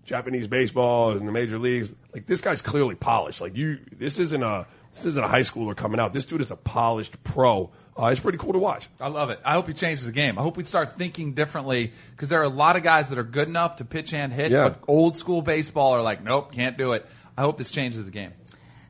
[0.04, 1.94] Japanese baseball and the major leagues.
[2.12, 3.40] Like this guy's clearly polished.
[3.40, 4.66] Like you, this isn't a
[4.98, 6.12] this isn't a high schooler coming out.
[6.12, 7.70] This dude is a polished pro.
[7.98, 8.88] Uh, it's pretty cool to watch.
[9.00, 9.40] I love it.
[9.44, 10.38] I hope he changes the game.
[10.38, 13.24] I hope we start thinking differently because there are a lot of guys that are
[13.24, 14.68] good enough to pitch and hit, Yeah.
[14.68, 17.04] but old school baseball are like, nope, can't do it.
[17.36, 18.32] I hope this changes the game.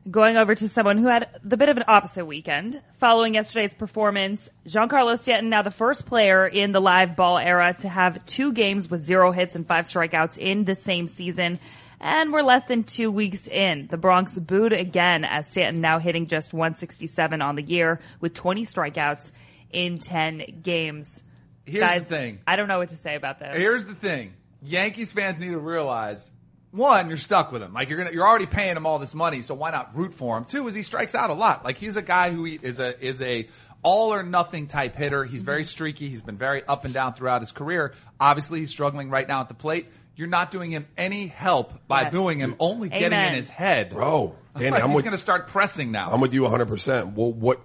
[0.09, 2.81] Going over to someone who had the bit of an opposite weekend.
[2.99, 7.89] Following yesterday's performance, Giancarlo Stanton now the first player in the live ball era to
[7.89, 11.59] have two games with zero hits and five strikeouts in the same season.
[12.01, 13.87] And we're less than two weeks in.
[13.87, 18.65] The Bronx booed again as Stanton now hitting just 167 on the year with 20
[18.65, 19.31] strikeouts
[19.71, 21.23] in 10 games.
[21.65, 22.39] Here's Guys, the thing.
[22.47, 23.55] I don't know what to say about this.
[23.57, 24.33] Here's the thing.
[24.61, 26.31] Yankees fans need to realize
[26.71, 27.73] one, you're stuck with him.
[27.73, 30.37] Like you're gonna, you're already paying him all this money, so why not root for
[30.37, 30.45] him?
[30.45, 31.63] Two is he strikes out a lot.
[31.63, 33.49] Like he's a guy who is a is a
[33.81, 35.23] all or nothing type hitter.
[35.25, 35.67] He's very mm-hmm.
[35.67, 36.09] streaky.
[36.09, 37.93] He's been very up and down throughout his career.
[38.19, 39.87] Obviously, he's struggling right now at the plate.
[40.19, 42.11] You're not doing him any help by Yes.
[42.11, 43.29] booing him, only getting Amen.
[43.29, 43.91] in his head.
[43.91, 46.11] Bro, Danny, Like, I'm he's with, going to start pressing now.
[46.11, 47.13] I'm with you 100%.
[47.13, 47.61] Well, what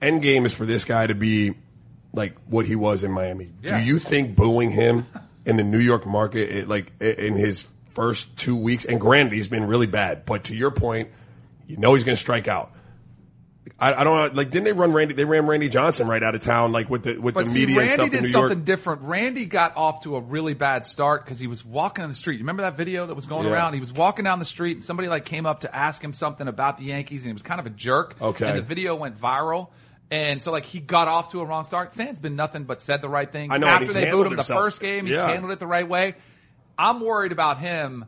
[0.00, 1.52] end game is for this guy to be
[2.14, 3.50] like what he was in Miami?
[3.62, 3.78] Yeah.
[3.78, 5.06] Do you think booing him
[5.44, 9.34] in the New York market, it, like i- in his first two weeks, and granted,
[9.34, 11.10] he's been really bad, but to your point,
[11.66, 12.72] you know he's going to strike out.
[13.78, 14.36] I, I don't know.
[14.36, 15.14] Like, didn't they run Randy?
[15.14, 17.60] They ran Randy Johnson right out of town, like with the with But the see,
[17.66, 18.64] media and Randy stuff in did something York.
[18.64, 19.02] different.
[19.02, 22.34] Randy got off to a really bad start because he was walking on the street.
[22.34, 23.52] You remember that video that was going Yeah.
[23.52, 23.74] around?
[23.74, 26.48] He was walking down the street and somebody like came up to ask him something
[26.48, 28.16] about the Yankees and he was kind of a jerk.
[28.20, 28.48] Okay.
[28.48, 29.68] And the video went viral.
[30.10, 31.92] And so like he got off to a wrong start.
[31.92, 33.52] Stan's been nothing but said the right things.
[33.54, 35.28] I know, After they booed him the first game, he's Yeah.
[35.28, 36.14] handled it the right way.
[36.78, 38.06] I'm worried about him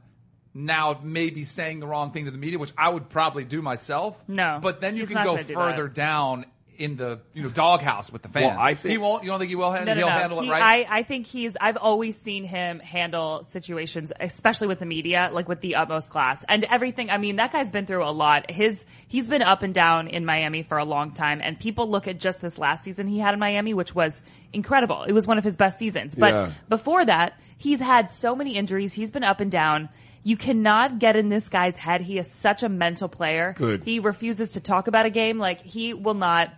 [0.54, 4.16] now maybe saying the wrong thing to the media, which I would probably do myself.
[4.28, 5.94] No, But then you he's can go gonna do further that.
[5.94, 6.46] down
[6.78, 8.46] in the you know doghouse with the fans.
[8.46, 9.22] Well, I think- he won't.
[9.22, 9.94] You don't think he will handle?
[9.94, 10.20] No, no, he'll no.
[10.20, 10.86] handle He- it right.
[10.90, 15.48] I, I think he's, I've always seen him handle situations, especially with the media, like
[15.48, 17.10] with the utmost class and everything.
[17.10, 18.50] I mean, that guy's been through a lot.
[18.50, 22.08] His, he's been up and down in Miami for a long time and people look
[22.08, 25.02] at just this last season he had in Miami, which was incredible.
[25.04, 26.16] It was one of his best seasons.
[26.16, 26.50] But Yeah.
[26.68, 28.92] before that, he's had so many injuries.
[28.94, 29.88] He's been up and down.
[30.24, 32.00] You cannot get in this guy's head.
[32.00, 33.54] He is such a mental player.
[33.56, 33.82] Good.
[33.84, 35.38] He refuses to talk about a game.
[35.38, 36.50] Like he will not,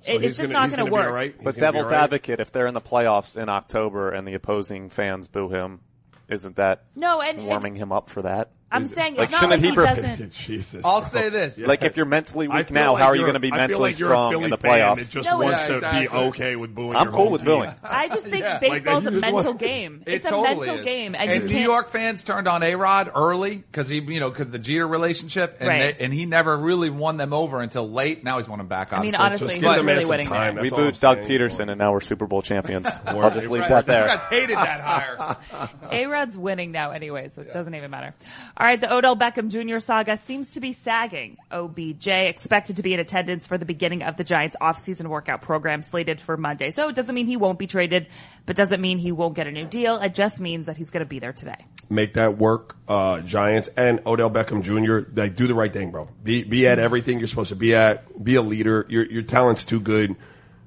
[0.00, 1.06] So it- it's just gonna- not going to work.
[1.06, 1.34] all right?
[1.36, 2.02] But He's gonna be devil's all right?
[2.04, 5.80] advocate, if they're in the playoffs in October and the opposing fans boo him,
[6.28, 8.50] isn't that No, and, and warming him up for that?
[8.74, 10.32] I'm saying Like, it's not like shouldn't he he pre- doesn't.
[10.32, 10.84] Jesus.
[10.84, 11.08] I'll bro.
[11.08, 11.58] say oh, this.
[11.58, 13.40] Like if you're mentally I weak feel now, like how are you you're- going to
[13.40, 14.96] be I feel mentally like you're a strong Philly in the fan playoffs?
[14.96, 16.00] That just No, wants yeah, to exactly.
[16.02, 16.96] be okay with booing.
[16.96, 17.46] I'm your cool home with team.
[17.58, 17.70] booing.
[17.82, 18.58] I just think Yeah.
[18.58, 20.02] baseball's Like, a just mental want- game.
[20.06, 20.84] It It's a mental is.
[20.84, 21.64] game, and, and you New can't.
[21.64, 25.56] York fans turned on A Rod early because he, you know, because the Jeter relationship,
[25.60, 25.98] and Right.
[25.98, 28.24] they, and he never really won them over until late.
[28.24, 28.92] Now he's won them back.
[28.92, 29.24] I mean, Obviously.
[29.26, 30.54] honestly, Just he's give the man really some winning time.
[30.56, 30.62] there.
[30.62, 31.28] We That's all booed I'm Doug saying.
[31.28, 32.88] Peterson, and now we're Super Bowl champions.
[33.06, 33.70] I'll just leave Right.
[33.70, 34.06] that You there.
[34.06, 35.36] guys hated that hire.
[35.92, 38.14] A Rod's winning now anyway, so it doesn't even matter.
[38.56, 39.78] All right, the Odell Beckham Jr.
[39.78, 41.36] saga seems to be sagging.
[41.50, 45.82] OBJ expected to be in attendance for the beginning of the Giants offseason workout program
[45.82, 46.70] slated for Monday.
[46.70, 48.06] So it doesn't mean he won't be traded,
[48.46, 49.98] but doesn't mean he won't get a new deal.
[49.98, 51.66] It just means that he's going to be there today.
[51.90, 55.10] Make that work, uh, Giants and Odell Beckham Jr.
[55.14, 56.08] Like, do the right thing, bro.
[56.22, 58.24] Be be at everything you're supposed to be at.
[58.24, 58.86] Be a leader.
[58.88, 60.16] Your your talent's too good.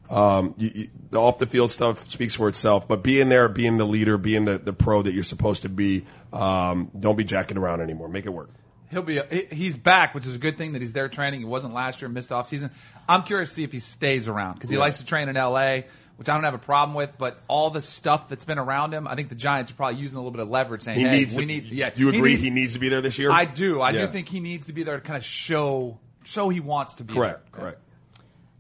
[0.10, 3.78] Um, you, you, the off the field stuff speaks for itself, but being there, being
[3.78, 6.06] the leader, being the, the pro that you're supposed to be.
[6.34, 8.08] Um, don't be jacking around anymore.
[8.10, 8.50] Make it work.
[8.90, 9.20] He'll be.
[9.30, 11.40] he- He's back, which is a good thing that he's there training.
[11.42, 12.72] He wasn't last year, missed off season.
[13.08, 15.86] I'm curious to see if he stays around because he likes to train in L.A.,
[16.16, 17.12] which I don't have a problem with.
[17.18, 20.16] But all the stuff that's been around him, I think the Giants are probably using
[20.18, 21.36] a little bit of leverage, saying, He "Hey, needs.
[21.36, 22.32] we to, need." Yeah, Do you agree?
[22.32, 23.30] needs- he needs to be there this year.
[23.32, 23.82] I do.
[23.82, 24.06] I Yeah.
[24.06, 27.04] do think he needs to be there to kind of show show he wants to
[27.04, 27.14] be.
[27.14, 27.52] Correct.
[27.54, 27.62] there.
[27.62, 27.82] Correct.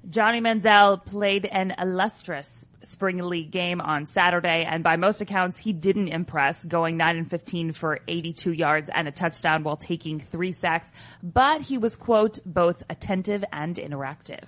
[0.09, 5.73] Johnny Manziel played an illustrious spring league game on Saturday, and by most accounts, he
[5.73, 10.53] didn't impress, going 9 and 15 for 82 yards and a touchdown while taking three
[10.53, 10.93] sacks.
[11.21, 14.45] But he was, quote, both attentive and interactive.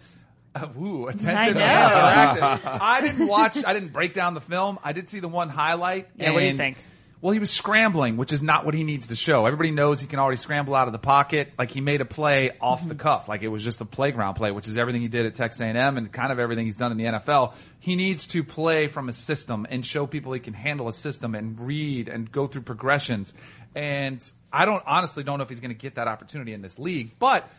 [0.55, 1.61] Uh, Ooh, I attentive know.
[1.61, 2.79] and interactive.
[2.81, 3.57] I didn't watch.
[3.65, 4.79] I didn't break down the film.
[4.83, 6.07] I did see the one highlight.
[6.15, 6.77] Yeah, what do you think?
[7.21, 9.45] Well, he was scrambling, which is not what he needs to show.
[9.45, 11.51] Everybody knows he can already scramble out of the pocket.
[11.57, 13.01] Like he made a play off the mm-hmm.
[13.01, 15.59] cuff, like it was just a playground play, which is everything he did at Texas
[15.59, 17.53] A&M and kind of everything he's done in the NFL.
[17.79, 21.35] He needs to play from a system and show people he can handle a system
[21.35, 23.33] and read and go through progressions.
[23.75, 26.79] And I don't honestly don't know if he's going to get that opportunity in this
[26.79, 27.49] league, but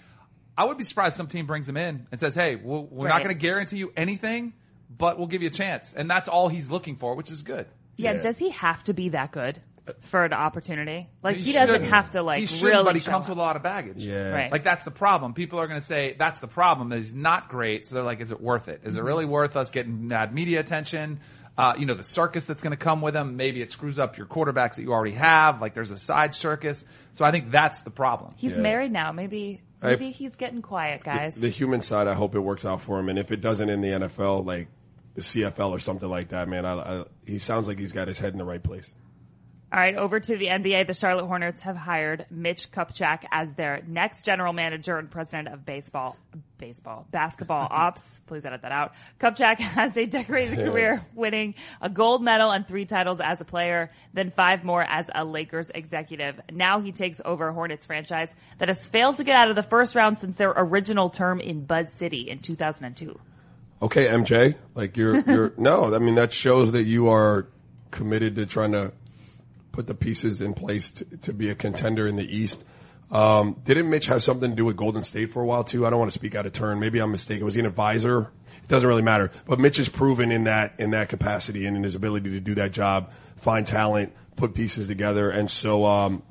[0.57, 3.09] I would be surprised if some team brings him in and says, "Hey, we'll, we're
[3.09, 4.55] not going to guarantee you anything,
[4.94, 7.66] but we'll give you a chance." And that's all he's looking for, which is good.
[7.96, 8.20] Yeah, Yeah.
[8.20, 9.61] does he have to be that good
[10.03, 11.09] for an opportunity?
[11.22, 11.90] Like he, He doesn't shouldn't.
[11.92, 13.31] have to like he shouldn't, really but he show comes up.
[13.31, 14.05] with a lot of baggage.
[14.07, 14.31] Yeah.
[14.31, 14.53] Right.
[14.53, 15.35] Like that's the problem.
[15.35, 16.88] People are going to say that's the problem.
[16.90, 17.87] That he's not great.
[17.87, 18.83] So they're like, is it worth it?
[18.85, 21.20] Is it really worth us getting mad media attention?
[21.59, 23.37] Uh, you know, the circus that's going to come with him.
[23.37, 25.61] Maybe it screws up your quarterbacks that you already have.
[25.61, 26.85] Like there's a side circus.
[27.12, 28.33] So I think that's the problem.
[28.37, 28.62] He's Yeah.
[28.62, 29.12] married now.
[29.12, 31.35] Maybe I- maybe he's getting quiet, guys.
[31.35, 33.09] The human side, I hope it works out for him.
[33.09, 34.68] And if it doesn't in the NFL, like
[35.14, 38.18] the CFL or something like that, man, I, I, he sounds like he's got his
[38.18, 38.90] head in the right place.
[39.73, 40.88] All right, over to the NBA.
[40.88, 45.64] The Charlotte Hornets have hired Mitch Kupchak as their next general manager and president of
[45.64, 46.16] baseball,
[46.59, 48.18] baseball, basketball ops.
[48.27, 48.94] Please edit that out.
[49.20, 53.92] Kupchak has a decorated career, winning a gold medal and three titles as a player,
[54.12, 56.40] then five more as a Lakers executive.
[56.53, 59.62] Now he takes over a Hornets franchise that has failed to get out of the
[59.62, 63.20] first round since their original term in Buzz City in 2002.
[63.83, 67.47] Okay, MJ, like you're, you're, no, I mean, that shows that you are
[67.90, 68.93] committed to trying to
[69.73, 72.64] put the pieces in place to, to be a contender in the East.
[73.11, 75.87] Um, didn't Mitch have something to do with Golden State for a while too?
[75.87, 76.79] I don't want to speak out of turn.
[76.79, 77.45] Maybe I'm mistaken.
[77.45, 78.31] Was he an advisor?
[78.62, 79.31] It doesn't really matter.
[79.47, 82.55] But Mitch is proven in that, in that capacity and in his ability to do
[82.57, 85.31] that job, find talent, put pieces together.
[85.31, 86.23] And so, um,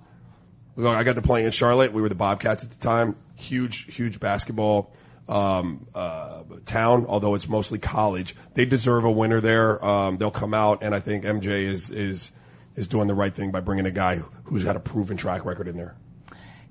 [0.76, 1.92] look, I got to play in Charlotte.
[1.92, 3.18] We were the Bobcats at the time.
[3.36, 4.94] Huge, huge basketball
[5.30, 8.36] um, uh, town, although it's mostly college.
[8.56, 9.84] They deserve a winner there.
[9.84, 12.32] Um, they'll come out, and I think MJ is is
[12.76, 15.68] is doing the right thing by bringing a guy who's got a proven track record
[15.68, 15.96] in there.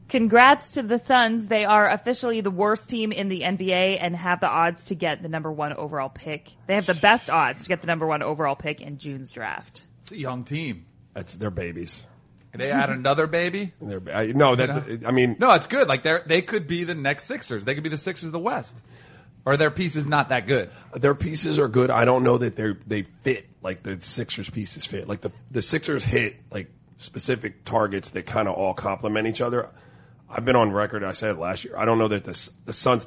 [0.08, 1.48] Congrats to the Suns.
[1.48, 5.22] They are officially the worst team in the NBA and have the odds to get
[5.22, 6.50] the number one overall pick.
[6.66, 9.82] They have the best odds to get the number one overall pick in June's draft.
[10.02, 10.86] It's a young team.
[11.12, 12.06] That's their babies.
[12.52, 13.72] They add another baby.
[13.80, 15.86] They're, I, no, that I mean, No, it's good.
[15.88, 17.64] Like they they could be the next Sixers.
[17.64, 18.80] They could be the Sixers of the West.
[19.44, 20.70] Or their piece is not that good.
[20.94, 21.90] their pieces are good.
[21.90, 25.08] I don't know that they they fit like the Sixers pieces fit.
[25.08, 29.70] Like the the Sixers hit like specific targets that kind of all complement each other.
[30.28, 31.04] I've been on record.
[31.04, 31.76] I said last year.
[31.76, 33.06] I don't know that the the Suns,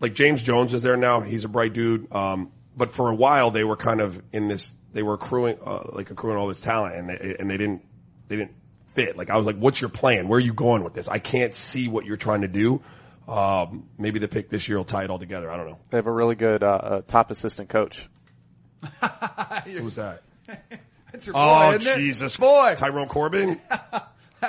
[0.00, 1.20] like James Jones is there now.
[1.20, 2.12] He's a bright dude.
[2.12, 4.72] Um, but for a while they were kind of in this.
[4.92, 7.82] They were accruing uh, like accruing all this talent, and they and they didn't
[8.28, 8.54] they didn't
[8.94, 9.16] fit.
[9.16, 10.28] Like I was like, what's your plan?
[10.28, 11.08] Where are you going with this?
[11.08, 12.82] I can't see what you're trying to do.
[13.28, 15.50] Um, maybe the pick this year will tie it all together.
[15.50, 15.78] I don't know.
[15.90, 18.08] They have a really good uh, uh, top assistant coach.
[19.64, 20.22] Who's that?
[21.12, 21.96] That's your boy, Oh isn't it?
[21.96, 22.74] Jesus, boy.
[22.76, 23.60] Tyrone Corbin.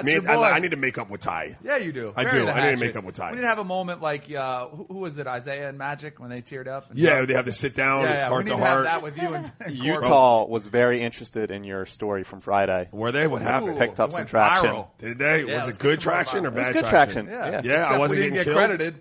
[0.06, 0.28] That's Man.
[0.38, 1.58] I, I need to make up with Ty.
[1.64, 2.14] Yeah, you do.
[2.16, 2.48] I Bury do.
[2.50, 3.30] I need to make up with Ty.
[3.32, 5.28] We didn't have a moment like uh, who, who was it?
[5.28, 6.90] Isaiah and Magic when they teared up.
[6.90, 8.32] and Yeah, talked- they have to sit down, yeah, yeah.
[8.32, 11.64] We need to to have that with you and, and Utah was very interested in
[11.64, 12.90] your story from Friday.
[12.92, 13.28] Were they?
[13.28, 13.78] What happened?
[13.78, 14.72] Picked up some traction.
[14.72, 14.88] viral.
[14.98, 15.44] Did they?
[15.46, 17.26] Yeah, was let's it good get some more traction or bad It was good traction?
[17.28, 17.54] traction.
[17.54, 17.80] Yeah, Yeah.
[17.82, 18.96] Yeah, I wasn't we didn't getting get credited.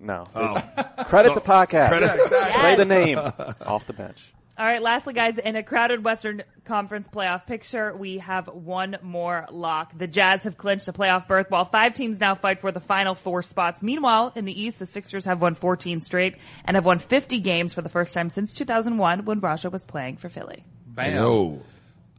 [0.00, 0.24] No.
[0.34, 0.54] Oh.
[1.06, 1.88] Credit So- the podcast.
[2.28, 4.32] Credit- Say the name off the bench.
[4.56, 9.46] All right, lastly, guys, in a crowded Western Conference playoff picture, we have one more
[9.50, 9.98] lock.
[9.98, 13.16] The Jazz have clinched a playoff berth while five teams now fight for the final
[13.16, 13.82] four spots.
[13.82, 17.74] Meanwhile, in the East, the Sixers have won 14 straight and have won 50 games
[17.74, 20.64] for the first time since 2001 when Raja was playing for Philly.
[20.86, 21.16] Bam.
[21.16, 21.62] No.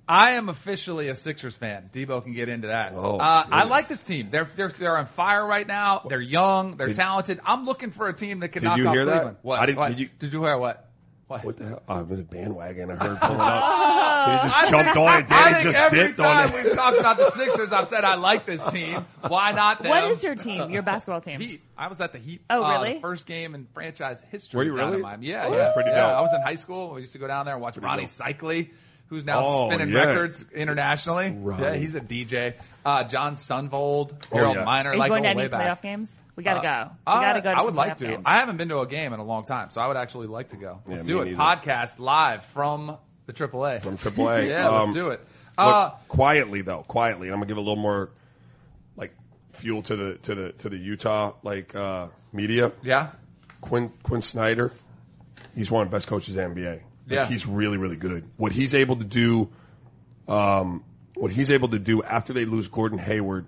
[0.07, 1.89] I am officially a Sixers fan.
[1.93, 2.91] Debo can get into that.
[2.93, 4.27] Oh, uh, I like this team.
[4.29, 6.05] They're, they're they're on fire right now.
[6.07, 6.75] They're young.
[6.75, 7.39] They're Did- talented.
[7.45, 9.37] I'm looking for a team that can Did knock you off hear that?
[9.41, 9.59] What?
[9.59, 9.87] I didn't- what?
[9.89, 10.89] did you- did you hear what?
[11.27, 11.43] What?
[11.43, 11.81] What the hell?
[11.89, 12.91] Oh, it was a bandwagon.
[12.91, 14.43] I heard pulling up.
[14.43, 15.09] he just jumped on it.
[15.09, 16.65] I Danny think just every dipped on time it.
[16.65, 19.03] we've talked about the Sixers, I've said I like this team.
[19.27, 19.89] Why not them?
[19.89, 21.39] What is your team, your basketball team?
[21.39, 21.61] Heat.
[21.75, 22.41] I was at the Heat.
[22.49, 22.93] Oh, uh, really?
[22.95, 24.57] the first game in franchise history.
[24.59, 24.97] Were you down really?
[24.97, 25.25] in Miami.
[25.27, 25.71] Yeah, Oh, yeah.
[25.73, 26.11] pretty yeah, dope.
[26.17, 26.93] I was in high school.
[26.93, 28.11] We used to go down there and watch Ronnie dope.
[28.11, 28.69] Seikaly,
[29.07, 30.03] who's now Oh, spinning yeah.
[30.05, 31.31] records internationally.
[31.37, 31.63] Ronnie.
[31.63, 32.53] Yeah, he's a DJ.
[32.85, 34.63] Uh, Jon Sundvold, Harold yeah.
[34.63, 35.79] Miner, Are you like going to any way back.
[35.79, 36.21] playoff games?
[36.35, 36.91] We gotta go.
[37.07, 37.51] We Uh, gotta go.
[37.51, 38.07] To I would some like to.
[38.07, 38.23] Games.
[38.25, 40.49] I haven't been to a game in a long time, so I would actually like
[40.49, 40.81] to go.
[40.85, 41.25] Let's Yeah, do it.
[41.25, 41.37] neither.
[41.37, 43.79] Podcast live from the AAA.
[43.81, 44.47] From AAA.
[44.49, 45.19] yeah, Um, let's do it.
[45.19, 48.11] Look, Uh, quietly though, quietly, and I'm gonna give a little more
[48.97, 49.15] like
[49.53, 52.71] fuel to the to the to the Utah like uh, media.
[52.83, 53.11] yeah.
[53.61, 54.71] Quinn Quinn Snyder,
[55.55, 56.81] he's one of the best coaches in the NBA.
[57.07, 57.25] Like, Yeah.
[57.27, 58.25] he's really really good.
[58.37, 59.49] What he's able to do,
[60.27, 60.83] um,
[61.15, 63.45] what he's able to do after they lose Gordon Hayward,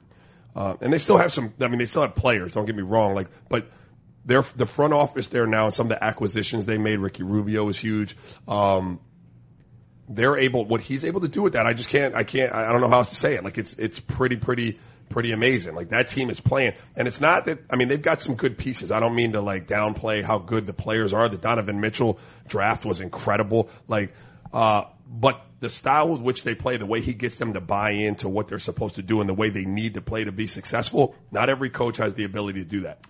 [0.56, 1.54] uh, and they still have some.
[1.60, 2.52] I mean, they still have players.
[2.52, 3.14] Don't get me wrong.
[3.16, 3.70] Like, but
[4.26, 7.00] they're the front office there now, and some of the acquisitions they made.
[7.00, 8.16] Ricky Rubio is huge.
[8.48, 9.00] Um,
[10.10, 11.66] they're able what he's able to do with that.
[11.66, 12.16] I just can't.
[12.16, 12.54] I can't.
[12.54, 13.44] I don't know how else to say it.
[13.44, 15.76] Like it's it's pretty pretty pretty amazing.
[15.76, 17.60] Like that team is playing, and it's not that.
[17.70, 18.92] I mean, they've got some good pieces.
[18.92, 21.30] I don't mean to like downplay how good the players are.
[21.30, 23.70] The Donovan Mitchell draft was incredible.
[23.88, 24.14] Like,
[24.54, 27.92] uh, but the style with which they play, the way he gets them to buy
[27.92, 30.48] into what they're supposed to do, and the way they need to play to be
[30.48, 31.16] successful.
[31.32, 33.06] Not every coach has the ability to do that.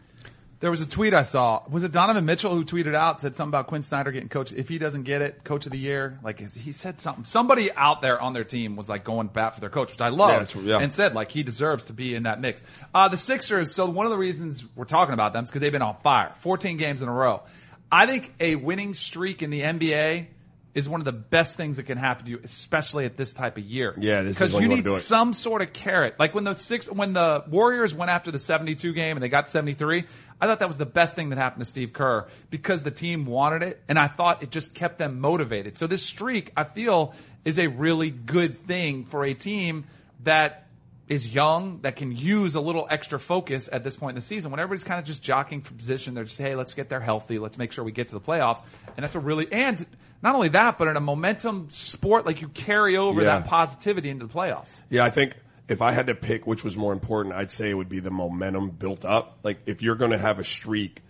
[0.59, 1.61] There was a tweet I saw.
[1.69, 4.51] Was it Donovan Mitchell who tweeted out said something about Quinn Snyder getting coach?
[4.51, 6.17] If he doesn't get it, coach of the year.
[6.23, 7.25] Like he said something.
[7.25, 10.09] Somebody out there on their team was like going bat for their coach, which I
[10.09, 10.79] love, Yeah, yeah.
[10.79, 12.63] and said like he deserves to be in that mix.
[12.91, 13.73] Uh, the Sixers.
[13.75, 16.33] So one of the reasons we're talking about them is because they've been on fire,
[16.39, 17.43] 14 games in a row.
[17.91, 20.27] I think a winning streak in the NBA
[20.77, 23.57] is one of the best things that can happen to you, especially at this type
[23.57, 23.95] of year.
[23.97, 26.19] Yeah, this is because you you need some sort of carrot.
[26.19, 29.49] Like when the six, when the Warriors went after the 72 game and they got
[29.49, 30.05] 73,
[30.39, 33.25] I thought that was the best thing that happened to Steve Kerr because the team
[33.25, 35.77] wanted it and I thought it just kept them motivated.
[35.77, 39.85] So this streak, I feel is a really good thing for a team
[40.23, 40.65] that
[41.07, 44.51] is young, that can use a little extra focus at this point in the season
[44.51, 46.13] when everybody's kind of just jockeying for position.
[46.13, 47.39] They're just, hey, let's get there healthy.
[47.39, 48.61] Let's make sure we get to the playoffs.
[48.97, 49.83] And that's a really, and
[50.21, 53.39] not only that, but in a momentum sport, like you carry over Yeah.
[53.39, 54.75] that positivity into the playoffs.
[54.89, 55.35] Yeah, I think
[55.67, 58.11] if I had to pick which was more important, I'd say it would be the
[58.11, 59.39] momentum built up.
[59.43, 61.01] Like if you're going to have a streak,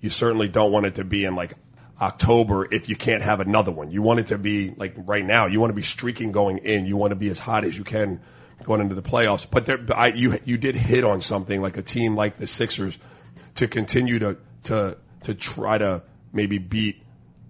[0.00, 1.54] you certainly don't want it to be in like
[2.00, 3.90] October if you can't have another one.
[3.90, 5.46] You want it to be like right now.
[5.46, 6.86] You want to be streaking going in.
[6.86, 8.20] You want to be as hot as you can
[8.62, 9.46] going into the playoffs.
[9.50, 12.98] But there, I, you you did hit on something like a team like the Sixers
[13.56, 17.02] to continue to to to try to maybe beat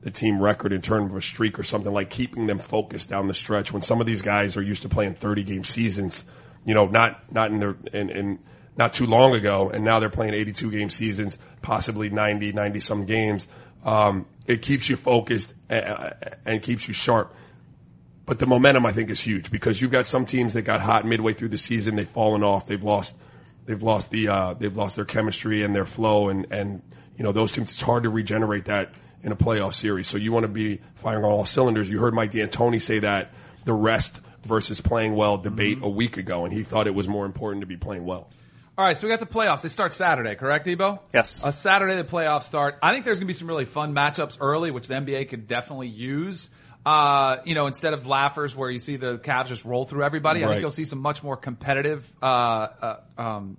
[0.09, 3.29] the team record in terms of a streak or something like keeping them focused down
[3.29, 6.25] the stretch when some of these guys are used to playing 30 game seasons,
[6.65, 8.39] you know, not, not in their, in, in,
[8.79, 9.69] not too long ago.
[9.69, 13.49] And now they're playing 82 game seasons, possibly 90, 90 some games.
[13.85, 16.15] Um, it keeps you focused and,
[16.47, 17.35] and keeps you sharp.
[18.25, 21.05] But the momentum I think is huge because you've got some teams that got hot
[21.07, 21.97] midway through the season.
[21.97, 22.67] They've fallen off.
[22.67, 23.15] They've lost,
[23.67, 26.83] they've lost the, uh, they've lost their chemistry and their flow and, and,
[27.17, 28.93] you know, those teams, it's hard to regenerate that
[29.23, 30.07] in a playoff series.
[30.07, 31.91] So you want to be firing on all cylinders.
[31.91, 33.33] You heard Mike D'Antoni say that
[33.65, 37.27] the rest versus playing well debate a week ago, and he thought it was more
[37.27, 38.31] important to be playing well.
[38.79, 39.63] All right, so we got the playoffs.
[39.63, 41.01] They start Saturday, correct, Debo?
[41.13, 41.45] Yes.
[41.45, 42.79] A Saturday, the playoffs start.
[42.81, 45.49] I think there's going to be some really fun matchups early, which the NBA could
[45.49, 46.49] definitely use.
[46.87, 50.45] Uh, you know, instead of laughers where you see the Cavs just roll through everybody,
[50.45, 53.57] I think you'll see some much more competitive uh, uh, um,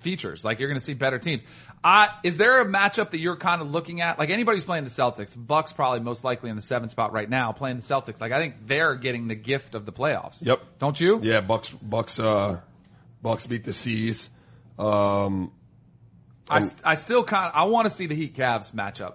[0.00, 0.44] features.
[0.44, 1.42] Like you're going to see better teams.
[1.86, 4.18] Uh, is there a matchup that you're kind of looking at?
[4.18, 7.52] Like anybody's playing the Celtics, Bucks probably most likely in the seventh spot right now
[7.52, 8.20] playing the Celtics.
[8.20, 10.44] Like I think they're getting the gift of the playoffs.
[10.44, 10.62] Yep.
[10.80, 11.20] Don't you?
[11.22, 12.58] Yeah, Bucks, Bucks, uh,
[13.22, 14.30] Bucks beat the Seas.
[14.80, 15.52] Um,
[16.50, 19.14] I, I still kind of, I want to see the Heat Cavs matchup.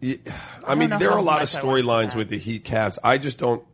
[0.00, 0.18] Yeah,
[0.64, 2.96] I mean, there are a lot of much I want storylines with the Heat Cavs.
[3.02, 3.64] I just don't,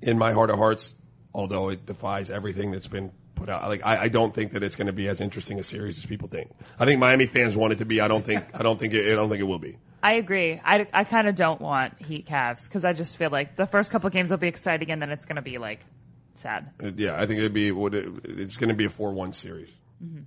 [0.00, 0.94] in my heart of hearts,
[1.34, 3.12] although it defies everything that's been
[3.46, 3.68] put out.
[3.68, 6.06] Like, I, I don't think that it's going to be as interesting a series as
[6.06, 6.50] people think.
[6.78, 8.00] I think Miami fans want it to be.
[8.00, 8.44] I don't think.
[8.54, 8.92] I don't think.
[8.94, 9.78] It, I don't think it will be.
[10.02, 10.60] I agree.
[10.64, 13.90] I, I kind of don't want Heat Cavs because I just feel like the first
[13.90, 15.80] couple games will be exciting and then it's going to be like
[16.34, 16.70] sad.
[16.82, 17.72] Uh, Yeah, I think it'd be.
[17.72, 19.78] What it's going to be a four-one series.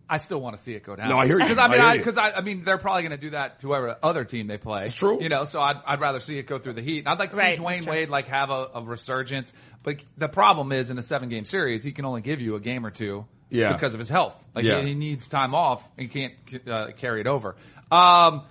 [0.10, 1.10] I still want to see it go down.
[1.10, 1.44] No, I hear you.
[1.44, 3.60] Because I mean, I I, because I, I mean, they're probably going to do that
[3.60, 4.86] to whoever other team they play.
[4.86, 5.22] It's true.
[5.22, 7.00] You know, so I'd, I'd rather see it go through the Heat.
[7.00, 7.94] And I'd like to Right, see Dwayne that's true.
[7.94, 9.54] Wade like have a, a resurgence.
[9.84, 12.60] But the problem is in a seven game series, he can only give you a
[12.60, 13.26] game or two.
[13.52, 13.74] Yeah.
[13.74, 14.36] Because of his health.
[14.56, 14.82] Like Yeah.
[14.82, 16.34] he, he needs time off and can't
[16.68, 17.56] uh, carry it over.
[17.92, 18.44] Um,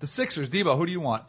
[0.00, 1.24] the Sixers, Debo, who do you want?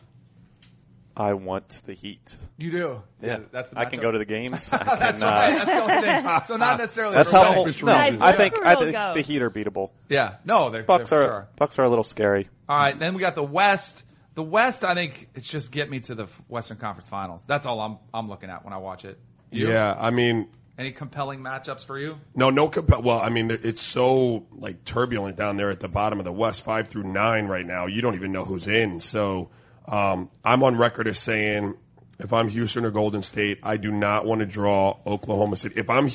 [1.19, 2.37] I want the Heat.
[2.57, 3.01] You do.
[3.21, 4.69] Yeah, That's the I can go to the games.
[4.71, 5.57] I can, That's uh, right.
[5.57, 6.41] That's the only thing.
[6.45, 7.15] So not necessarily.
[7.15, 7.53] That's for how.
[7.53, 8.21] selfish No, reasons.
[8.21, 9.11] I think I think go.
[9.15, 9.89] the Heat are beatable.
[10.09, 10.35] Yeah.
[10.45, 11.47] No, they're, Bucks they're are sure.
[11.55, 12.47] Bucks are a little scary.
[12.69, 14.03] All right, then we got the West.
[14.35, 17.43] The West, I think it's just get me to the Western Conference Finals.
[17.47, 19.17] That's all I'm I'm looking at when I watch it.
[19.49, 19.69] You?
[19.71, 22.19] Yeah, I mean, Any compelling matchups for you?
[22.35, 22.69] No, no.
[22.69, 26.31] Comp- well, I mean, it's so like turbulent down there at the bottom of the
[26.31, 27.87] West, five through nine right now.
[27.87, 28.99] You don't even know who's in.
[28.99, 29.49] So
[29.87, 31.75] um, I'm on record as saying,
[32.19, 35.75] if I'm Houston or Golden State, I do not want to draw Oklahoma City.
[35.79, 36.11] If I'm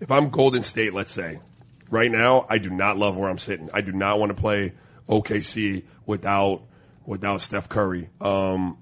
[0.00, 1.40] if I'm Golden State, let's say,
[1.90, 3.70] right now, I do not love where I'm sitting.
[3.72, 4.72] I do not want to play
[5.08, 6.62] OKC without
[7.04, 8.08] without Steph Curry.
[8.20, 8.78] Um,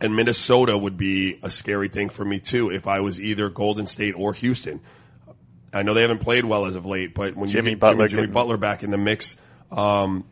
[0.00, 3.86] and Minnesota would be a scary thing for me too if I was either Golden
[3.86, 4.80] State or Houston.
[5.72, 8.08] I know they haven't played well as of late, but when Jimmy you get Butler
[8.08, 9.36] Jimmy, Jimmy Butler back in the mix,
[9.70, 10.24] um,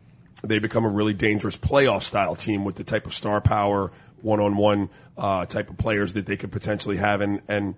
[0.47, 4.39] they become a really dangerous playoff style team with the type of star power, one
[4.39, 7.75] on one type of players that they could potentially have, and and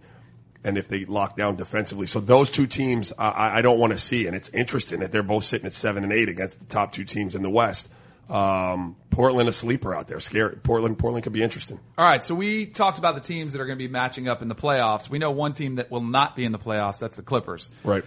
[0.63, 2.07] and if they lock down defensively.
[2.07, 5.23] So those two teams, I- I, don't want to see, and it's interesting that they're
[5.23, 7.87] both sitting at seven and eight against the top two teams in the West.
[8.29, 10.57] Um, Portland a sleeper out there, scary.
[10.57, 11.79] Portland, Portland could be interesting.
[11.97, 14.41] All right, so we talked about the teams that are going to be matching up
[14.41, 15.09] in the playoffs.
[15.09, 16.99] We know one team that will not be in the playoffs.
[16.99, 17.71] That's the Clippers.
[17.85, 18.03] Right.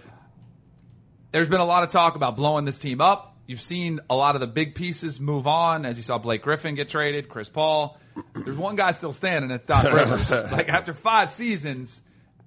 [1.31, 3.30] There's been a lot of talk about blowing this team up.
[3.47, 6.75] You've seen a lot of the big pieces move on, as you saw Blake Griffin
[6.75, 7.97] get traded, Chris Paul.
[8.33, 9.51] There's one guy still standing.
[9.51, 10.29] It's Doc Rivers.
[10.51, 12.01] like after five seasons,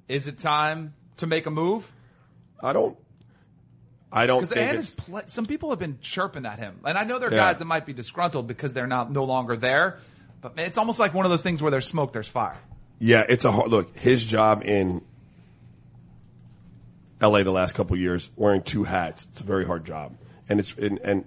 [0.09, 1.91] is it time to make a move?
[2.63, 2.97] I don't.
[4.13, 4.89] I don't Because think Ed it's.
[4.91, 7.39] is pla some people have been chirping at him, and I know there are Yeah.
[7.51, 9.99] guys that might be disgruntled because they're not no longer there.
[10.41, 12.57] But man, it's almost like one of those things where there's smoke, there's fire.
[13.01, 13.97] Yeah, it's a hard look.
[13.99, 15.03] His job in
[17.21, 17.43] L.A.
[17.43, 20.13] the last couple of years, wearing two hats, it's a very hard job,
[20.49, 21.25] and it's and, and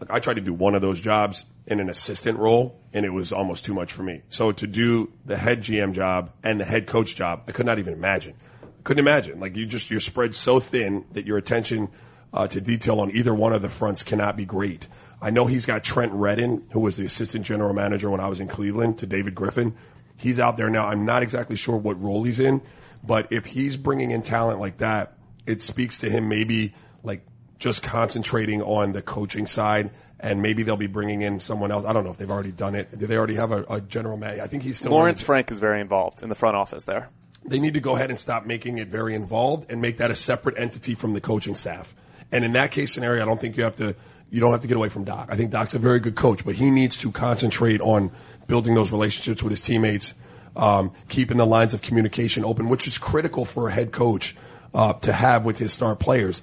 [0.00, 3.10] look, I tried to do one of those jobs in an assistant role, and it
[3.10, 4.22] was almost too much for me.
[4.28, 7.78] So to do the head GM job and the head coach job, I could not
[7.78, 8.34] even imagine.
[8.84, 9.40] Couldn't imagine.
[9.40, 11.88] Like you just you're spread so thin that your attention
[12.32, 14.86] uh, to detail on either one of the fronts cannot be great.
[15.20, 18.38] I know he's got Trent Redden, who was the assistant general manager when I was
[18.38, 19.74] in Cleveland, to David Griffin.
[20.16, 20.86] he's out there now.
[20.86, 22.62] I'm not exactly sure what role he's in,
[23.02, 25.14] but if he's bringing in talent like that,
[25.46, 27.24] it speaks to him maybe like
[27.58, 29.90] just concentrating on the coaching side.
[30.18, 31.84] And maybe they'll be bringing in someone else.
[31.84, 32.98] I don't know if they've already done it.
[32.98, 34.42] Do they already have a, a general manager?
[34.42, 37.10] I think he's still Lawrence Frank is very involved in the front office there.
[37.44, 40.14] they need to go ahead and stop making it very involved and make that a
[40.14, 41.94] separate entity from the coaching staff.
[42.32, 43.94] And in that case scenario, I don't think you have to,
[44.30, 45.28] you don't have to get away from Doc.
[45.30, 48.10] I think Doc's a very good coach, but he needs to concentrate on
[48.46, 50.14] building those relationships with his teammates,
[50.56, 54.34] um, keeping the lines of communication open, which is critical for a head coach,
[54.74, 56.42] uh, to have with his star players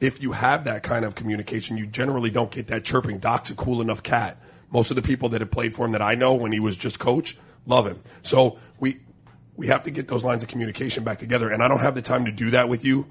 [0.00, 3.18] if you have that kind of communication, you generally don't get that chirping.
[3.18, 4.40] Doc's a cool enough cat.
[4.70, 6.76] Most of the people that have played for him that I know when he was
[6.76, 7.36] just coach
[7.66, 8.00] love him.
[8.22, 9.00] So we
[9.56, 11.50] we have to get those lines of communication back together.
[11.50, 13.06] And I don't have the time to do that with you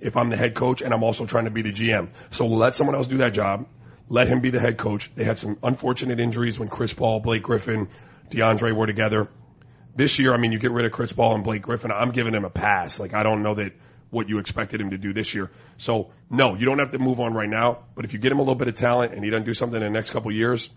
[0.00, 2.08] if I'm the head coach and I'm also trying to be the GM.
[2.30, 3.66] So let someone else do that job.
[4.08, 5.14] Let him be the head coach.
[5.14, 7.88] They had some unfortunate injuries when Chris Paul, Blake Griffin,
[8.30, 9.28] DeAndre were together.
[9.94, 11.92] This year, I mean, you get rid of Chris Paul and Blake Griffin.
[11.92, 12.98] I'm giving him a pass.
[12.98, 13.72] Like, I don't know that
[14.12, 15.50] what you expected him to do this year.
[15.78, 17.78] So, no, you don't have to move on right now.
[17.96, 19.76] But if you get him a little bit of talent and he doesn't do something
[19.82, 20.68] in the next couple of years,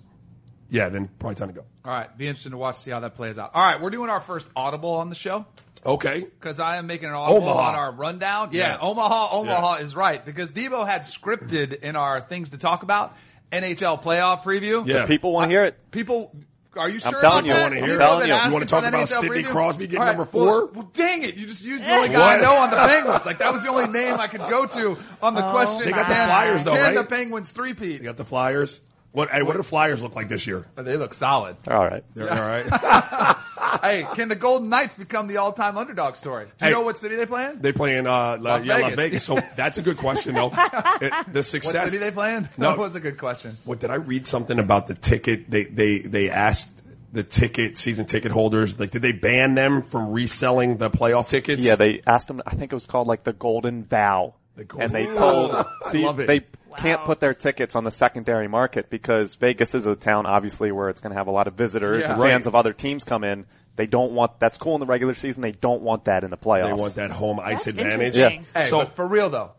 [0.69, 1.65] yeah, then probably time to go.
[1.83, 3.51] All right, be interesting to watch see how that plays out.
[3.53, 5.45] All right, we're doing our first audible on the show
[5.85, 6.21] Okay.
[6.21, 7.67] because I am making an audible Omaha.
[7.69, 8.49] on our rundown.
[8.53, 8.77] Yeah, Yeah.
[8.79, 9.83] Omaha, Omaha Yeah.
[9.83, 13.15] is right because Debo had scripted in our things to talk about
[13.51, 14.87] NHL playoff preview.
[14.87, 15.05] Yeah.
[15.05, 15.91] People want to hear it.
[15.91, 16.33] People,
[16.77, 17.15] are you sure?
[17.15, 17.59] I'm telling you, that?
[17.59, 17.99] I wanna hear People it.
[18.07, 18.35] telling you.
[18.35, 19.43] You wanna talk about NHL Sidney?
[19.43, 20.65] Crosby getting All right, number four?
[20.67, 21.35] Well, dang it!
[21.35, 23.25] You just used the only guy I know on the Penguins.
[23.25, 25.85] Like that was the only name I could go to on the Oh question.
[25.85, 26.95] They got the can- Flyers, though, Can right?
[26.95, 27.99] the Penguins three-peat?
[28.01, 28.81] You got the Flyers.
[29.11, 30.67] What, hey, what do the Flyers look like this year?
[30.75, 31.55] They look solid.
[31.69, 32.03] All right.
[32.15, 32.65] They're all right.
[33.81, 36.45] hey, can the Golden Knights become the all-time underdog story?
[36.45, 36.71] Do you Hey.
[36.71, 37.61] know what city they play in?
[37.61, 38.95] They play in uh, Las yeah, Las Vegas.
[38.95, 39.23] Vegas.
[39.25, 40.47] So that's a good question, though.
[40.47, 41.85] It- the What success.
[41.85, 42.49] city they play in?
[42.57, 42.69] No.
[42.71, 43.57] That was a good question.
[43.65, 45.49] What did I read something about the ticket?
[45.49, 46.69] They they they asked
[47.13, 51.63] the ticket season ticket holders like did they ban them from reselling the playoff tickets?
[51.63, 54.85] Yeah, they asked them I think it was called like the Golden Vow, The Golden-
[54.85, 56.27] and they told see love it.
[56.27, 56.41] they
[56.77, 60.89] can't put their tickets on the secondary market because Vegas is a town obviously where
[60.89, 62.11] it's going to have a lot of visitors Yeah.
[62.11, 62.31] and Right.
[62.31, 63.45] fans of other teams come in.
[63.75, 65.41] They don't want that's cool in the regular season.
[65.41, 66.65] They don't want that in the playoffs.
[66.67, 68.15] they want that home ice That's advantage.
[68.15, 68.45] interesting.
[68.53, 69.51] Hey, So- for real though,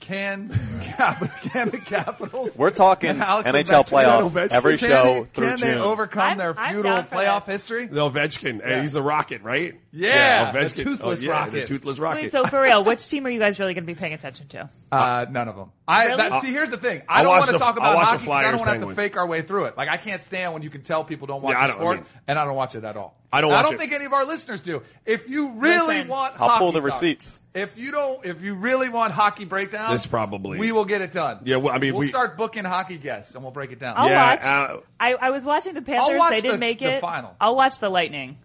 [0.00, 0.48] can
[0.82, 2.56] Cap- can the Capitals?
[2.56, 5.68] We're talking NHL playoffs Ovechkin, every Can show they, through can June.
[5.68, 7.54] they overcome I'm- their I'm feudal playoff this.
[7.54, 7.86] history?
[7.86, 8.80] The Ovechkin, Hey, Yeah.
[8.82, 9.74] he's the Rocket, right?
[9.98, 10.84] Yeah, the Ovechkin.
[10.84, 11.50] toothless oh, yeah, Rocket.
[11.52, 12.22] the toothless Rocket.
[12.22, 14.46] Wait, so for real, which team are you guys really going to be paying attention
[14.48, 14.70] to?
[14.92, 15.70] Uh, none of them.
[15.86, 16.28] I Really?
[16.28, 16.52] that, see.
[16.52, 17.02] Here's the thing.
[17.08, 17.98] I I'll don't want to talk about hockey.
[17.98, 19.76] the hockey 'cause I don't want to have to fake our way through it.
[19.76, 21.82] Like I can't stand when you can tell people don't watch Yeah, the don't- I
[21.82, 23.16] sport, mean- and I don't watch it at all.
[23.32, 23.78] I don't I don't it.
[23.80, 24.82] think any of our listeners do.
[25.04, 26.08] If you really Listen.
[26.08, 27.38] want, I'll hockey pull the talk, receipts.
[27.54, 31.12] If you don't, if you really want hockey breakdown, This probably- we will get it
[31.12, 31.40] done.
[31.44, 33.94] Yeah, well, I mean, we'll we- start booking hockey guests and we'll break it down.
[33.98, 34.44] I'll Yeah, watch.
[34.44, 36.18] uh, I, I was watching the Panthers.
[36.18, 37.00] watch they didn't the- make the it.
[37.00, 37.34] final.
[37.40, 38.38] I'll watch the Lightning.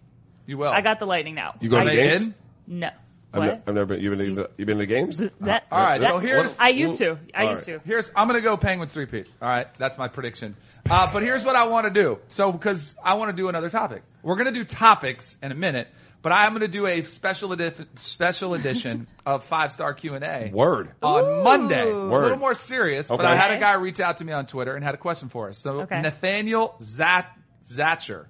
[0.46, 0.70] You will.
[0.72, 1.54] I got the Lightning now.
[1.60, 2.22] You go to I, the They games?
[2.22, 2.34] in?
[2.66, 2.90] No.
[3.32, 3.46] I've, What?
[3.46, 4.00] ne- I've never been.
[4.00, 5.16] You've been, to- you've been to the games?
[5.40, 7.18] That, All right, that- so here's- I used to.
[7.34, 7.82] I All used right.
[7.82, 7.86] to.
[7.88, 9.28] Here's I'm gonna go Penguins three peat.
[9.42, 10.54] All right, that's my prediction.
[10.88, 12.18] Uh, but here's what I want to do.
[12.28, 15.88] So because I want to do another topic, we're gonna do topics in a minute.
[16.22, 20.50] But I'm gonna do a special edition special edition of five star Q and A
[20.54, 20.92] Word.
[21.02, 21.82] on Monday.
[21.82, 22.22] It's a Word.
[22.22, 23.26] little more serious, but Okay.
[23.26, 25.48] I had a guy reach out to me on Twitter and had a question for
[25.48, 25.58] us.
[25.58, 26.00] So Okay.
[26.00, 27.26] Nathaniel Zat
[27.64, 28.26] Zatcher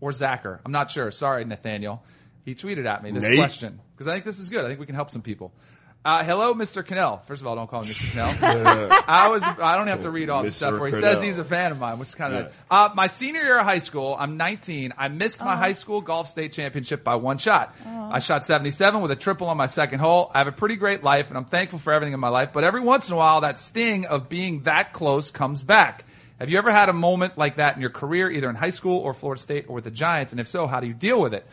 [0.00, 1.10] or Zacher, I'm not sure.
[1.10, 2.02] Sorry, Nathaniel.
[2.44, 3.38] He tweeted at me this Nate?
[3.38, 4.64] question because I think this is good.
[4.64, 5.52] I think we can help some people.
[6.02, 6.82] Uh, hello, Mr.
[6.82, 7.22] Kanell.
[7.26, 8.12] First of all, don't call me Mr.
[8.12, 9.04] Kanell.
[9.06, 11.00] I was, I don't have to read all the stuff where he Kanell.
[11.02, 12.52] says he's a fan of mine, which is kind of Yeah.
[12.70, 12.90] nice.
[12.90, 14.94] Uh, my senior year of high school, I'm 19.
[14.96, 17.76] I missed my high school golf state championship by one shot.
[17.86, 20.30] I shot 77 with a triple on my second hole.
[20.34, 22.64] I have a pretty great life and I'm thankful for everything in my life, but
[22.64, 26.06] every once in a while that sting of being that close comes back.
[26.40, 28.98] Have you ever had a moment like that in your career, either in high school
[28.98, 30.32] or Florida State or with the Giants?
[30.32, 31.46] And if so, how do you deal with it?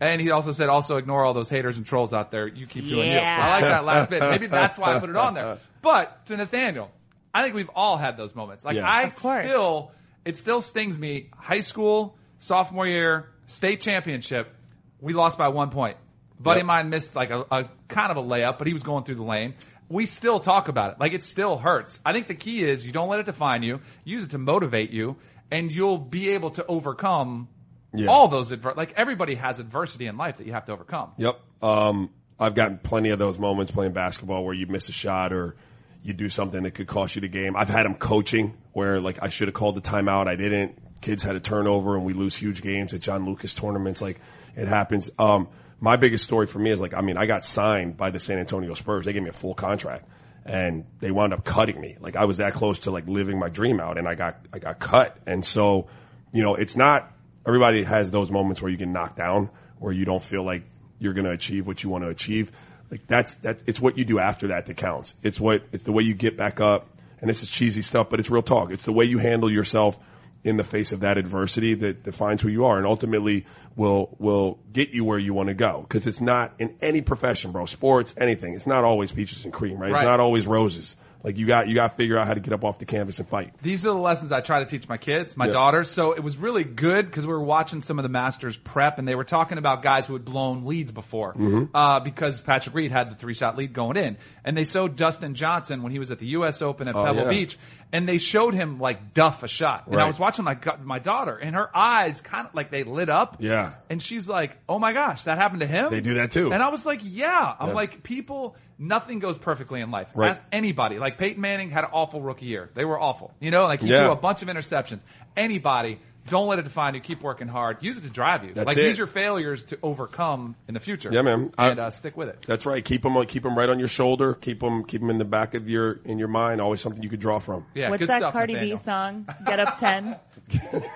[0.00, 2.46] And he also said, also ignore all those haters and trolls out there.
[2.46, 3.14] You keep doing you.
[3.14, 3.38] Yeah.
[3.40, 4.20] I like that last bit.
[4.20, 5.58] Maybe that's why I put it on there.
[5.80, 6.90] But to Nathaniel,
[7.32, 8.64] I think we've all had those moments.
[8.64, 8.90] Like Yeah.
[8.90, 9.92] I still,
[10.24, 11.30] it still stings me.
[11.36, 14.52] High school, sophomore year, state championship,
[15.00, 15.96] we lost by one point.
[16.38, 16.62] Buddy Yep.
[16.64, 19.14] of mine missed like a, a kind of a layup, but he was going through
[19.14, 19.54] the lane.
[19.88, 21.00] We still talk about it.
[21.00, 22.00] Like it still hurts.
[22.04, 23.80] I think the key is you don't let it define you.
[24.04, 25.16] Use it to motivate you,
[25.50, 27.48] and you'll be able to overcome
[27.92, 28.08] Yeah.
[28.08, 31.10] all those adver- like everybody has adversity in life that you have to overcome.
[31.18, 31.38] Yep.
[31.62, 32.10] Um,
[32.40, 35.54] I've gotten plenty of those moments playing basketball where you miss a shot or
[36.02, 37.54] you do something that could cost you the game.
[37.56, 40.26] I've had them coaching where like I should have called the timeout.
[40.26, 40.78] I didn't.
[41.02, 44.00] Kids had a turnover and we lose huge games at John Lucas tournaments.
[44.02, 44.18] Like
[44.56, 45.10] it happens.
[45.18, 45.48] Um,
[45.84, 48.38] my biggest story for me is like, I mean, I got signed by the San
[48.38, 49.04] Antonio Spurs.
[49.04, 50.08] They gave me a full contract
[50.46, 51.98] and they wound up cutting me.
[52.00, 54.60] Like I was that close to like living my dream out and I got, I
[54.60, 55.14] got cut.
[55.26, 55.88] And so,
[56.32, 57.12] you know, it's not,
[57.46, 60.62] everybody has those moments where you get knocked down, where you don't feel like
[60.98, 62.50] you're going to achieve what you want to achieve.
[62.90, 63.62] Like that's that.
[63.66, 65.12] It's what you do after that that counts.
[65.22, 66.88] It's what it's the way you get back up.
[67.20, 68.70] And this is cheesy stuff, but it's real talk.
[68.70, 69.98] It's the way you handle yourself
[70.44, 74.58] in the face of that adversity that defines who you are and ultimately will will
[74.72, 78.14] get you where you want to go because it's not in any profession bro sports
[78.18, 80.00] anything it's not always peaches and cream right, Right.
[80.02, 82.52] it's not always roses like you got you got to figure out how to get
[82.52, 84.98] up off the canvas and fight These are the lessons I try to teach my
[84.98, 85.52] kids, my Yeah.
[85.52, 85.90] daughters.
[85.90, 89.08] So it was really good because we were watching some of the Masters prep and
[89.08, 91.32] they were talking about guys who had blown leads before.
[91.32, 91.74] Mm-hmm.
[91.74, 94.18] Uh, because Patrick Reed had the three shot lead going in.
[94.44, 97.22] And they showed Dustin Johnson when he was at the US Open at Oh, Pebble
[97.22, 97.30] yeah.
[97.30, 97.58] Beach
[97.94, 99.86] and they showed him like duff a shot.
[99.86, 103.08] And I was watching my, my daughter and her eyes kind of like they lit
[103.08, 103.36] up.
[103.38, 103.74] Yeah.
[103.88, 105.92] And she's like, oh my gosh, that happened to him?
[105.92, 106.52] They do that too.
[106.52, 107.54] And I was like, yeah.
[107.60, 107.74] I'm Yeah.
[107.74, 110.08] like, people, nothing goes perfectly in life.
[110.12, 110.30] Right.
[110.30, 110.98] Ask anybody.
[110.98, 112.68] Like Peyton Manning had an awful rookie year.
[112.74, 113.32] They were awful.
[113.38, 114.02] You know, like he Yeah.
[114.06, 114.98] threw a bunch of interceptions.
[115.36, 117.00] Anybody, don't let it define you.
[117.00, 117.78] Keep working hard.
[117.82, 118.54] Use it to drive you.
[118.54, 118.84] That's like it.
[118.86, 121.10] use your failures to overcome in the future.
[121.12, 121.52] Yeah, man.
[121.58, 122.42] I- And uh, stick with it.
[122.46, 125.18] that's right keep them keep them right on your shoulder keep them keep them in
[125.18, 128.00] the back of your in your mind always something you could draw from Yeah, What's
[128.00, 128.76] good that stuff, Cardi Nathaniel.
[128.78, 129.26] B song?
[129.46, 130.16] Get up ten.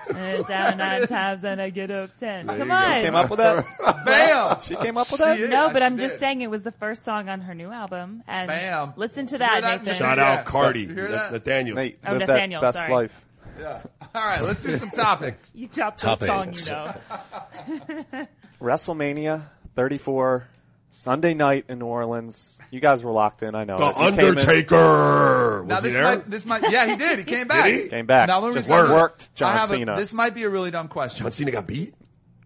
[0.09, 2.45] Uh, down nine times and I get up ten.
[2.47, 3.01] Come you on.
[3.01, 3.65] Came up with that?
[4.05, 4.57] Bam!
[4.63, 5.39] She came up with She that?
[5.39, 5.49] is.
[5.49, 6.19] no, but I'm just did.
[6.19, 8.23] saying it was the first song on her new album.
[8.27, 8.93] And Bam.
[8.95, 9.97] listen to that, hear that, Nathan.
[9.99, 12.93] shout out cardi You nathaniel Nate, Oh, live Nathaniel, that best sorry.
[12.93, 13.25] life.
[13.63, 13.81] All
[14.25, 15.51] right, let's do some topics.
[15.55, 18.27] You dropped the song, you know.
[18.61, 19.43] WrestleMania
[19.75, 20.47] 34,
[20.89, 22.59] Sunday night in New Orleans.
[22.71, 23.77] You guys were locked in, I know.
[23.77, 23.97] the it.
[23.97, 27.19] You came in- undertaker Now was he this there might, this might, yeah, he did.
[27.19, 27.69] He came back.
[27.71, 27.87] he?
[27.87, 28.27] Came back.
[28.27, 29.95] Now, let me Just respond to- worked John I have a- Cena.
[29.95, 31.23] this might be a really dumb question.
[31.23, 31.93] john cena got beat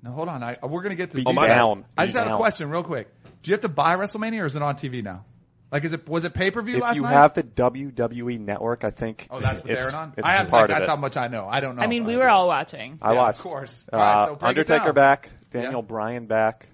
[0.03, 0.43] No, hold on.
[0.43, 1.18] I, we're gonna get to.
[1.18, 1.86] Beat Do you you- down.
[1.97, 2.38] I just you have a down.
[2.39, 3.07] question, real quick.
[3.41, 5.26] Do you have to buy WrestleMania, or is it on TV now?
[5.74, 7.13] Like, is it was it pay per view If you night?
[7.13, 10.13] have the WWE network, I think oh, that's what it's, they're on.
[10.15, 10.89] it's I have part like, of that's it.
[10.91, 11.47] how much I know.
[11.49, 11.82] I don't know.
[11.82, 12.99] I mean, we were all watching.
[13.01, 13.39] I Yeah, watched.
[13.39, 13.89] of course.
[13.91, 15.88] Uh, All right, so Undertaker back, Daniel Yeah.
[15.88, 16.69] Bryan back,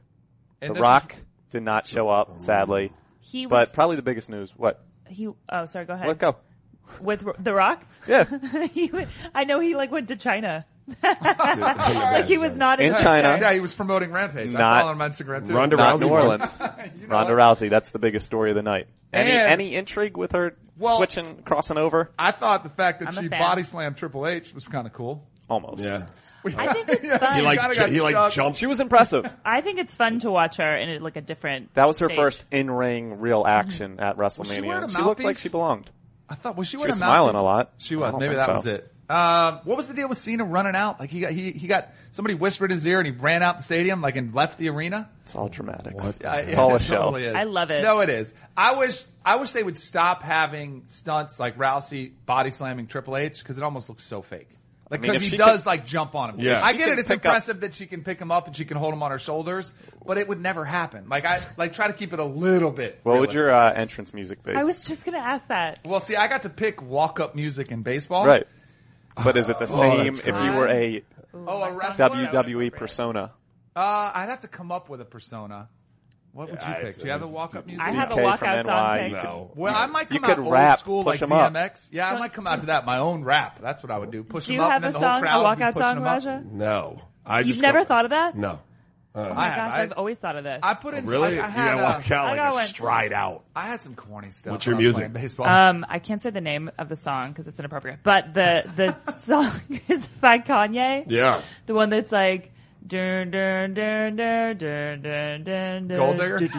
[0.61, 2.91] And The Rock is- did not show up, sadly.
[3.21, 3.51] He was.
[3.69, 4.51] But probably the biggest news.
[4.57, 4.83] What?
[5.07, 5.29] he.
[5.47, 5.85] Oh, sorry.
[5.85, 6.07] Go ahead.
[6.07, 6.35] Let go.
[7.01, 7.85] With The Rock.
[8.05, 8.25] Yeah.
[8.73, 8.91] he.
[9.33, 10.65] I know he like went to China.
[11.03, 13.37] Like he was not in, In China.
[13.39, 14.53] Yeah, he was promoting Rampage.
[14.55, 15.53] I Not- follow him on Instagram too.
[15.55, 16.09] Ronda Not Rousey New.
[16.09, 16.59] Orleans.
[16.99, 17.39] You know Ronda what?
[17.57, 17.69] Rousey.
[17.69, 18.87] That's the biggest story of the night.
[19.13, 22.11] Any And- any intrigue with her Well- switching, crossing over?
[22.17, 25.25] I thought the fact that I'm she body slammed Triple H was kind of cool.
[25.49, 25.81] Almost.
[25.83, 26.05] yeah
[26.45, 27.33] I think it's fun.
[27.33, 29.35] he She like kinda ju- he like jumped She was impressive.
[29.45, 31.73] I think it's fun to watch her in like a different.
[31.73, 32.17] That was her stage.
[32.17, 34.65] first in-ring real action at she WrestleMania.
[34.65, 35.89] wearing a She looked like she belonged.
[36.29, 37.39] I thought was she She was a smiling mouthpiece?
[37.39, 37.73] a lot.
[37.77, 38.15] She was.
[38.17, 38.53] Maybe that so.
[38.53, 38.93] was it.
[39.09, 40.99] Uh, what was the deal with Cena running out?
[40.99, 43.57] Like he got he he got somebody whispered in his ear and he ran out
[43.57, 45.09] the stadium like and left the arena.
[45.23, 45.95] It's all dramatic.
[45.99, 46.97] Uh, It's yeah, all a it show.
[46.97, 47.33] totally is.
[47.33, 47.81] I love it.
[47.83, 48.33] No, it is.
[48.55, 53.39] I wish I wish they would stop having stunts like Rousey body slamming Triple H
[53.39, 54.49] because it almost looks so fake.
[54.91, 56.39] Like I mean, because he does could- like jump on him.
[56.39, 56.61] Yeah.
[56.63, 56.99] I get it.
[56.99, 59.01] It's pick up- impressive that she can pick him up and she can hold him
[59.03, 59.71] on her shoulders,
[60.05, 61.09] but it would never happen.
[61.09, 62.99] Like I like try to keep it a little bit.
[63.03, 64.53] What would your uh, entrance music be?
[64.53, 65.79] I was just gonna ask that.
[65.85, 68.25] Well, see, I got to pick walk up music in baseball.
[68.27, 68.45] right.
[69.23, 71.03] But is it the same that's if you were a
[71.33, 72.09] Oh, a wrestler.
[72.09, 73.31] WWE persona?
[73.75, 75.69] Uh, I'd have to come up with a persona.
[76.31, 76.97] What would you I- pick?
[76.99, 77.85] Do you have a walk up music?
[77.85, 79.09] I have a DK walkout from song NY.
[79.09, 79.23] picked.
[79.23, 81.53] no Well, I might You come could out rap, old school push like 'em up.
[81.53, 81.89] DMX.
[81.91, 82.85] Yeah, I might come out to that.
[82.85, 83.59] My own rap.
[83.61, 84.23] That's what I would do.
[84.23, 85.57] Push Do them you up, have and a then the whole song, a crowd would
[85.57, 86.03] be walkout pushing song, up.
[86.05, 86.43] Raja?
[86.51, 88.35] no I You've just never go- thought of that?
[88.35, 88.59] no
[89.15, 89.91] Oh my I gosh, have.
[89.91, 90.59] I've always thought of this.
[90.61, 92.65] I put in really I, I you had gotta uh, walk out like a one.
[92.67, 94.51] stride out I had some corny stuff.
[94.51, 95.13] What's your when I was music?
[95.13, 95.47] Baseball.
[95.47, 97.99] Um, I can't say the name of the song because it's inappropriate.
[98.03, 99.51] But the the song
[99.87, 101.05] is by Kanye.
[101.07, 102.53] yeah The one that's like.
[102.87, 106.35] Dun, dun, dun, dun, dun, dun, dun, dun, Gold Digger?
[106.43, 106.51] Is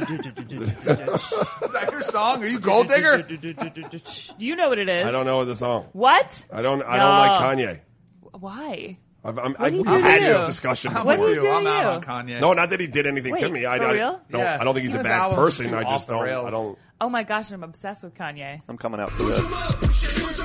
[1.73, 2.43] that your song?
[2.43, 3.23] Are you Gold Digger?
[3.23, 4.01] dun.
[4.39, 5.07] You know what it is.
[5.07, 6.45] I don't know the song What?
[6.53, 7.81] I don't I don't like Kanye
[8.39, 8.99] Why?
[9.23, 11.27] I've, I'm, What do you I've had to this discussion I'm What before.
[11.29, 11.89] do with you do I'm out you?
[12.11, 12.41] on Kanye.
[12.41, 13.67] No, not that he did anything to me.
[13.67, 14.21] I, for I, real?
[14.31, 14.57] don't, Yeah.
[14.61, 15.71] I don't think he's a His bad album was person.
[15.73, 16.23] too I off just the don't.
[16.25, 16.47] rails.
[16.47, 16.79] I don't.
[17.03, 18.63] Oh my gosh, I'm obsessed with Kanye.
[18.69, 19.51] I'm coming out to this.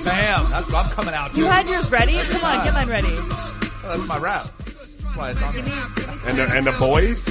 [0.04, 0.50] Bam.
[0.50, 1.40] That's what I'm coming out to.
[1.40, 2.14] You had yours ready?
[2.18, 3.12] Come on, get mine ready.
[3.84, 4.52] That's my rap.
[4.66, 5.64] That's why it's on there.
[6.26, 7.26] And the, and the boys.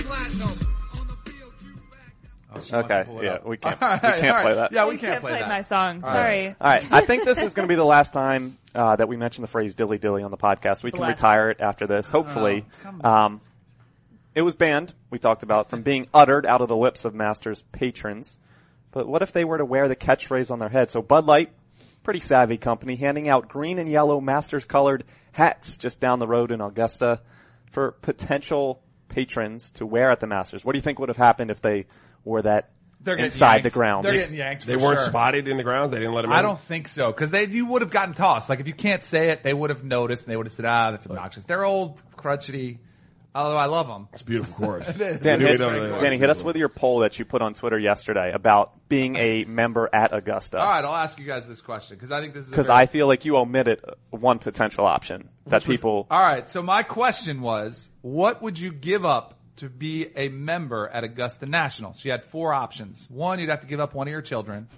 [2.73, 3.81] Okay, yeah, we can't.
[3.83, 4.43] All we can't all right.
[4.43, 4.73] play that.
[4.73, 5.49] Yeah, we You can't, play, that.
[5.49, 6.03] my song.
[6.03, 6.49] Sorry.
[6.49, 9.17] All right, I think this is going to be the last time uh, that we
[9.17, 10.83] mention the phrase "dilly dilly" on the podcast.
[10.83, 12.65] We can retire it after this, hopefully.
[12.67, 13.05] it's coming.
[13.05, 13.41] Um,
[14.35, 14.93] it was banned.
[15.11, 18.39] We talked about from being uttered out of the lips of Masters patrons.
[18.91, 20.91] But what if they were to wear the catchphrase on their head?
[20.91, 21.53] So Bud Light,
[22.03, 26.51] pretty savvy company, handing out green and yellow Masters colored hats just down the road
[26.53, 27.21] in Augusta
[27.71, 30.65] for potential patrons to wear at the Masters.
[30.65, 31.87] What do you think would have happened if they
[32.25, 32.71] wore that
[33.01, 33.65] They're inside yanked.
[33.65, 34.05] the ground.
[34.05, 34.67] They're getting yanked.
[34.67, 35.09] They for weren't sure.
[35.09, 35.91] spotted in the grounds.
[35.93, 36.39] They didn't let them in.
[36.39, 38.49] I don't think so because they you would have gotten tossed.
[38.49, 40.65] Like if you can't say it, they would have noticed and they would have said,
[40.65, 42.79] "Ah, that's obnoxious." They're old, crotchety.
[43.37, 44.07] Although I love them.
[44.13, 44.97] It's a beautiful chorus.
[44.97, 47.77] Dan, Yeah, hit, we Danny, hit us with your poll that you put on Twitter
[47.77, 50.61] yesterday about being a member at Augusta.
[50.61, 52.87] All right, I'll ask you guys this question because I think this is Because I
[52.87, 56.07] feel like you omitted one potential option that people.
[56.13, 60.89] All right, so my question was, what would you give up to be a member
[60.89, 61.93] at Augusta National?
[61.95, 63.07] So you had four options.
[63.11, 64.69] One, you'd have to give up one of your children.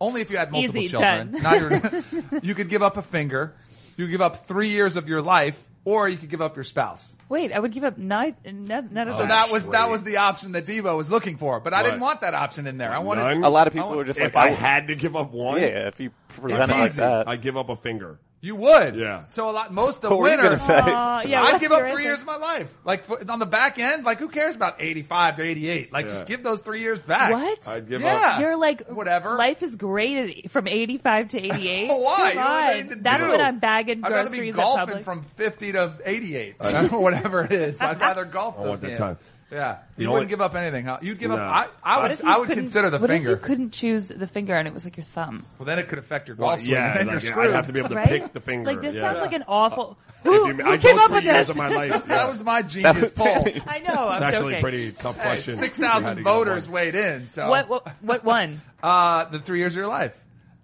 [0.00, 1.32] Only if you had multiple Easy, children.
[1.32, 1.42] done.
[1.42, 3.54] Not your, you could give up a finger.
[3.96, 6.62] You could give up three years of your life, or you could give up your
[6.64, 7.16] spouse.
[7.28, 10.18] Wait, I would give up none, none, none of So that was that was the
[10.18, 12.06] option that Debo was looking for, but I didn't What?
[12.08, 12.92] want that option in there.
[12.92, 13.42] I wanted None?
[13.44, 15.88] A lot of people were just If like, I had to give up one, yeah,
[15.88, 17.00] if you present it like easy.
[17.00, 17.26] that.
[17.26, 18.20] I give up a finger.
[18.40, 18.94] You would.
[18.94, 19.26] Yeah.
[19.28, 20.78] So a lot most of the What were you gonna say?
[20.78, 22.02] Aw, yeah, I'd give up three answer?
[22.02, 22.72] years of my life.
[22.84, 25.92] Like for, on the back end, like who cares about eighty-five to eighty-eight?
[25.92, 26.12] Like Yeah.
[26.12, 27.32] just give those three years back.
[27.32, 27.66] What?
[27.66, 28.28] I'd give up Yeah.
[28.34, 28.40] up.
[28.40, 29.36] You're like Whatever.
[29.36, 31.88] Life is great at- from 85 to 88.
[31.88, 31.94] Why?
[32.16, 32.76] Come You know what I on.
[32.76, 33.28] need to That's do?
[33.30, 36.56] when I'm bagging I'd rather be golfing from 50 to 88.
[36.60, 36.70] or
[37.00, 37.80] whatever it is.
[37.80, 39.18] I'd rather golf I those want that time.
[39.50, 39.78] Yeah.
[39.96, 40.98] The you only- wouldn't give up anything, huh?
[41.00, 41.36] You'd give No.
[41.38, 43.32] up, I, I What would, if you I would couldn't- consider the what finger.
[43.32, 45.46] if you couldn't choose the finger and it was like your thumb?
[45.58, 46.72] well, then it could affect your Well, golf swing.
[46.72, 47.46] yeah, then like, you're yeah, screwed.
[47.48, 48.08] I'd have to be able to right?
[48.08, 48.70] pick the finger.
[48.70, 49.00] Like this yeah.
[49.00, 49.98] sounds like an awful.
[50.18, 51.48] If Who, you- who I came go up three with years this?
[51.50, 52.04] of my life.
[52.06, 53.46] that was my genius poll.
[53.66, 54.08] I know.
[54.08, 54.60] I'm It's actually joking.
[54.62, 55.54] pretty tough question.
[55.54, 56.72] Six You had thousand to give voters one.
[56.74, 57.28] weighed in.
[57.28, 57.86] So What, what?
[58.02, 58.60] What one?
[58.82, 60.12] Uh, the three years of your life.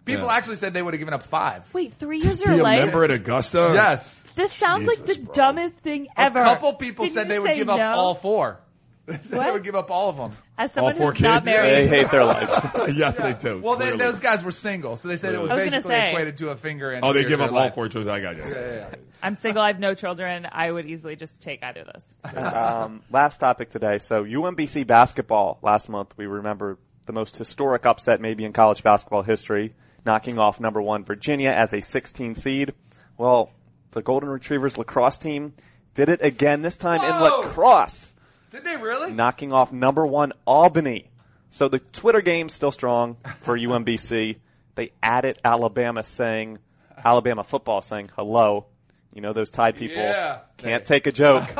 [0.05, 0.35] People Yeah.
[0.35, 1.63] actually said they would have given up five.
[1.73, 2.79] Wait, three years of Be your a life?
[2.85, 3.73] member at Augusta?
[3.75, 4.23] Yes.
[4.37, 5.33] This sounds like Jesus, the bro.
[5.35, 6.41] dumbest thing ever.
[6.41, 7.91] A couple people Didn't said you they would say give up no?
[7.93, 8.61] all four.
[9.07, 10.33] They they would give up all of them.
[10.57, 11.57] As someone four who's not kids?
[11.57, 12.53] They married, hate their lives.
[12.97, 13.61] yes, they do.
[13.61, 13.99] Well, they, clearly.
[13.99, 16.11] those guys were single, so they said it was I was gonna basically say.
[16.11, 16.91] equated to a finger.
[16.91, 18.09] And Oh, they give up their all four toes.
[18.09, 18.45] I got you.
[18.45, 18.95] Yeah, yeah, yeah.
[19.23, 19.63] I'm single.
[19.63, 20.47] I have no children.
[20.51, 22.35] I would easily just take either of those.
[22.55, 23.99] um, last topic today.
[23.99, 29.23] So UMBC basketball last month, we remember the most historic upset maybe in college basketball
[29.23, 29.75] history,
[30.05, 32.73] knocking off number one Virginia as a 16 seed.
[33.19, 33.51] Well,
[33.91, 35.55] the Golden Retrievers lacrosse team
[35.95, 38.15] did it again, this time in lacrosse,
[38.55, 39.13] Did they really?
[39.13, 41.11] knocking off number one Albany.
[41.51, 44.37] So the Twitter game's still strong for UMBC.
[44.77, 46.59] They added Alabama saying,
[47.05, 48.67] Alabama football saying hello.
[49.13, 50.39] You know, those Tide people Yeah.
[50.57, 51.49] can't take a joke.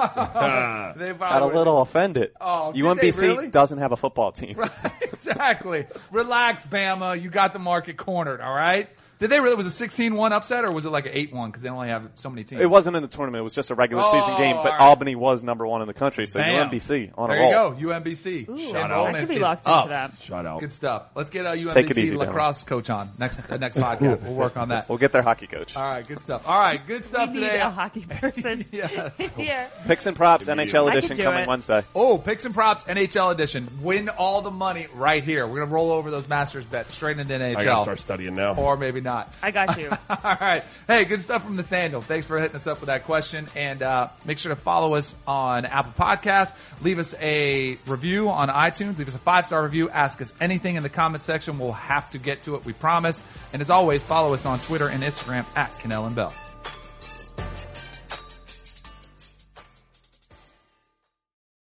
[0.97, 2.31] They Got a little offended.
[2.41, 3.49] Oh, UMBC really?
[3.49, 4.55] doesn't have a football team.
[4.59, 4.71] right,
[5.03, 5.87] exactly.
[6.13, 7.21] Relax, Bama.
[7.21, 8.41] You got the market cornered.
[8.41, 8.89] All right.
[9.19, 9.55] Did they really?
[9.55, 12.29] Was it 16-1 upset or was it like an 8-1 because they only have so
[12.31, 12.61] many teams?
[12.61, 13.41] It wasn't in the tournament.
[13.41, 14.81] It was just a regular Oh, season game, but all right.
[14.81, 16.27] Albany was number one in the country.
[16.27, 16.69] So Bam.
[16.71, 17.75] UMBC on there a roll.
[17.79, 17.95] you go.
[18.01, 18.49] UMBC.
[18.49, 19.15] Ooh, Shout I out.
[19.15, 19.85] could be is locked up.
[19.85, 20.13] into that.
[20.23, 20.61] Shout out.
[20.61, 21.05] Good stuff.
[21.15, 24.23] Let's get a UMBC Take it easy, lacrosse coach on next uh, next podcast.
[24.25, 24.89] We'll work on that.
[24.89, 25.77] We'll get their hockey coach.
[25.77, 26.49] All right, good stuff.
[26.49, 27.61] All right, good stuff We need today.
[27.61, 29.11] a hockey person Yeah.
[29.37, 29.69] here.
[29.87, 31.49] Picks and props NHL edition coming it.
[31.49, 31.83] Wednesday.
[31.95, 33.69] Oh, picks and props NHL edition.
[33.83, 35.47] Win all the money right here.
[35.47, 38.55] We're gonna roll over those Masters bets straight into NHL, I gotta start studying now.
[38.55, 39.33] or maybe not.
[39.43, 39.91] I got you.
[40.11, 40.65] All right.
[40.87, 42.01] Hey, good stuff from Nathaniel.
[42.01, 43.47] Thanks for hitting us up with that question.
[43.55, 46.55] And uh, make sure to follow us on Apple Podcasts.
[46.83, 48.99] Leave us a review on iTunes.
[48.99, 49.89] Leave us a five star review.
[49.89, 51.59] Ask us anything in the comment section.
[51.59, 52.65] We'll have to get to it.
[52.65, 53.23] We promise.
[53.53, 56.35] And as always, follow us on Twitter and Instagram at Kanell and Bell.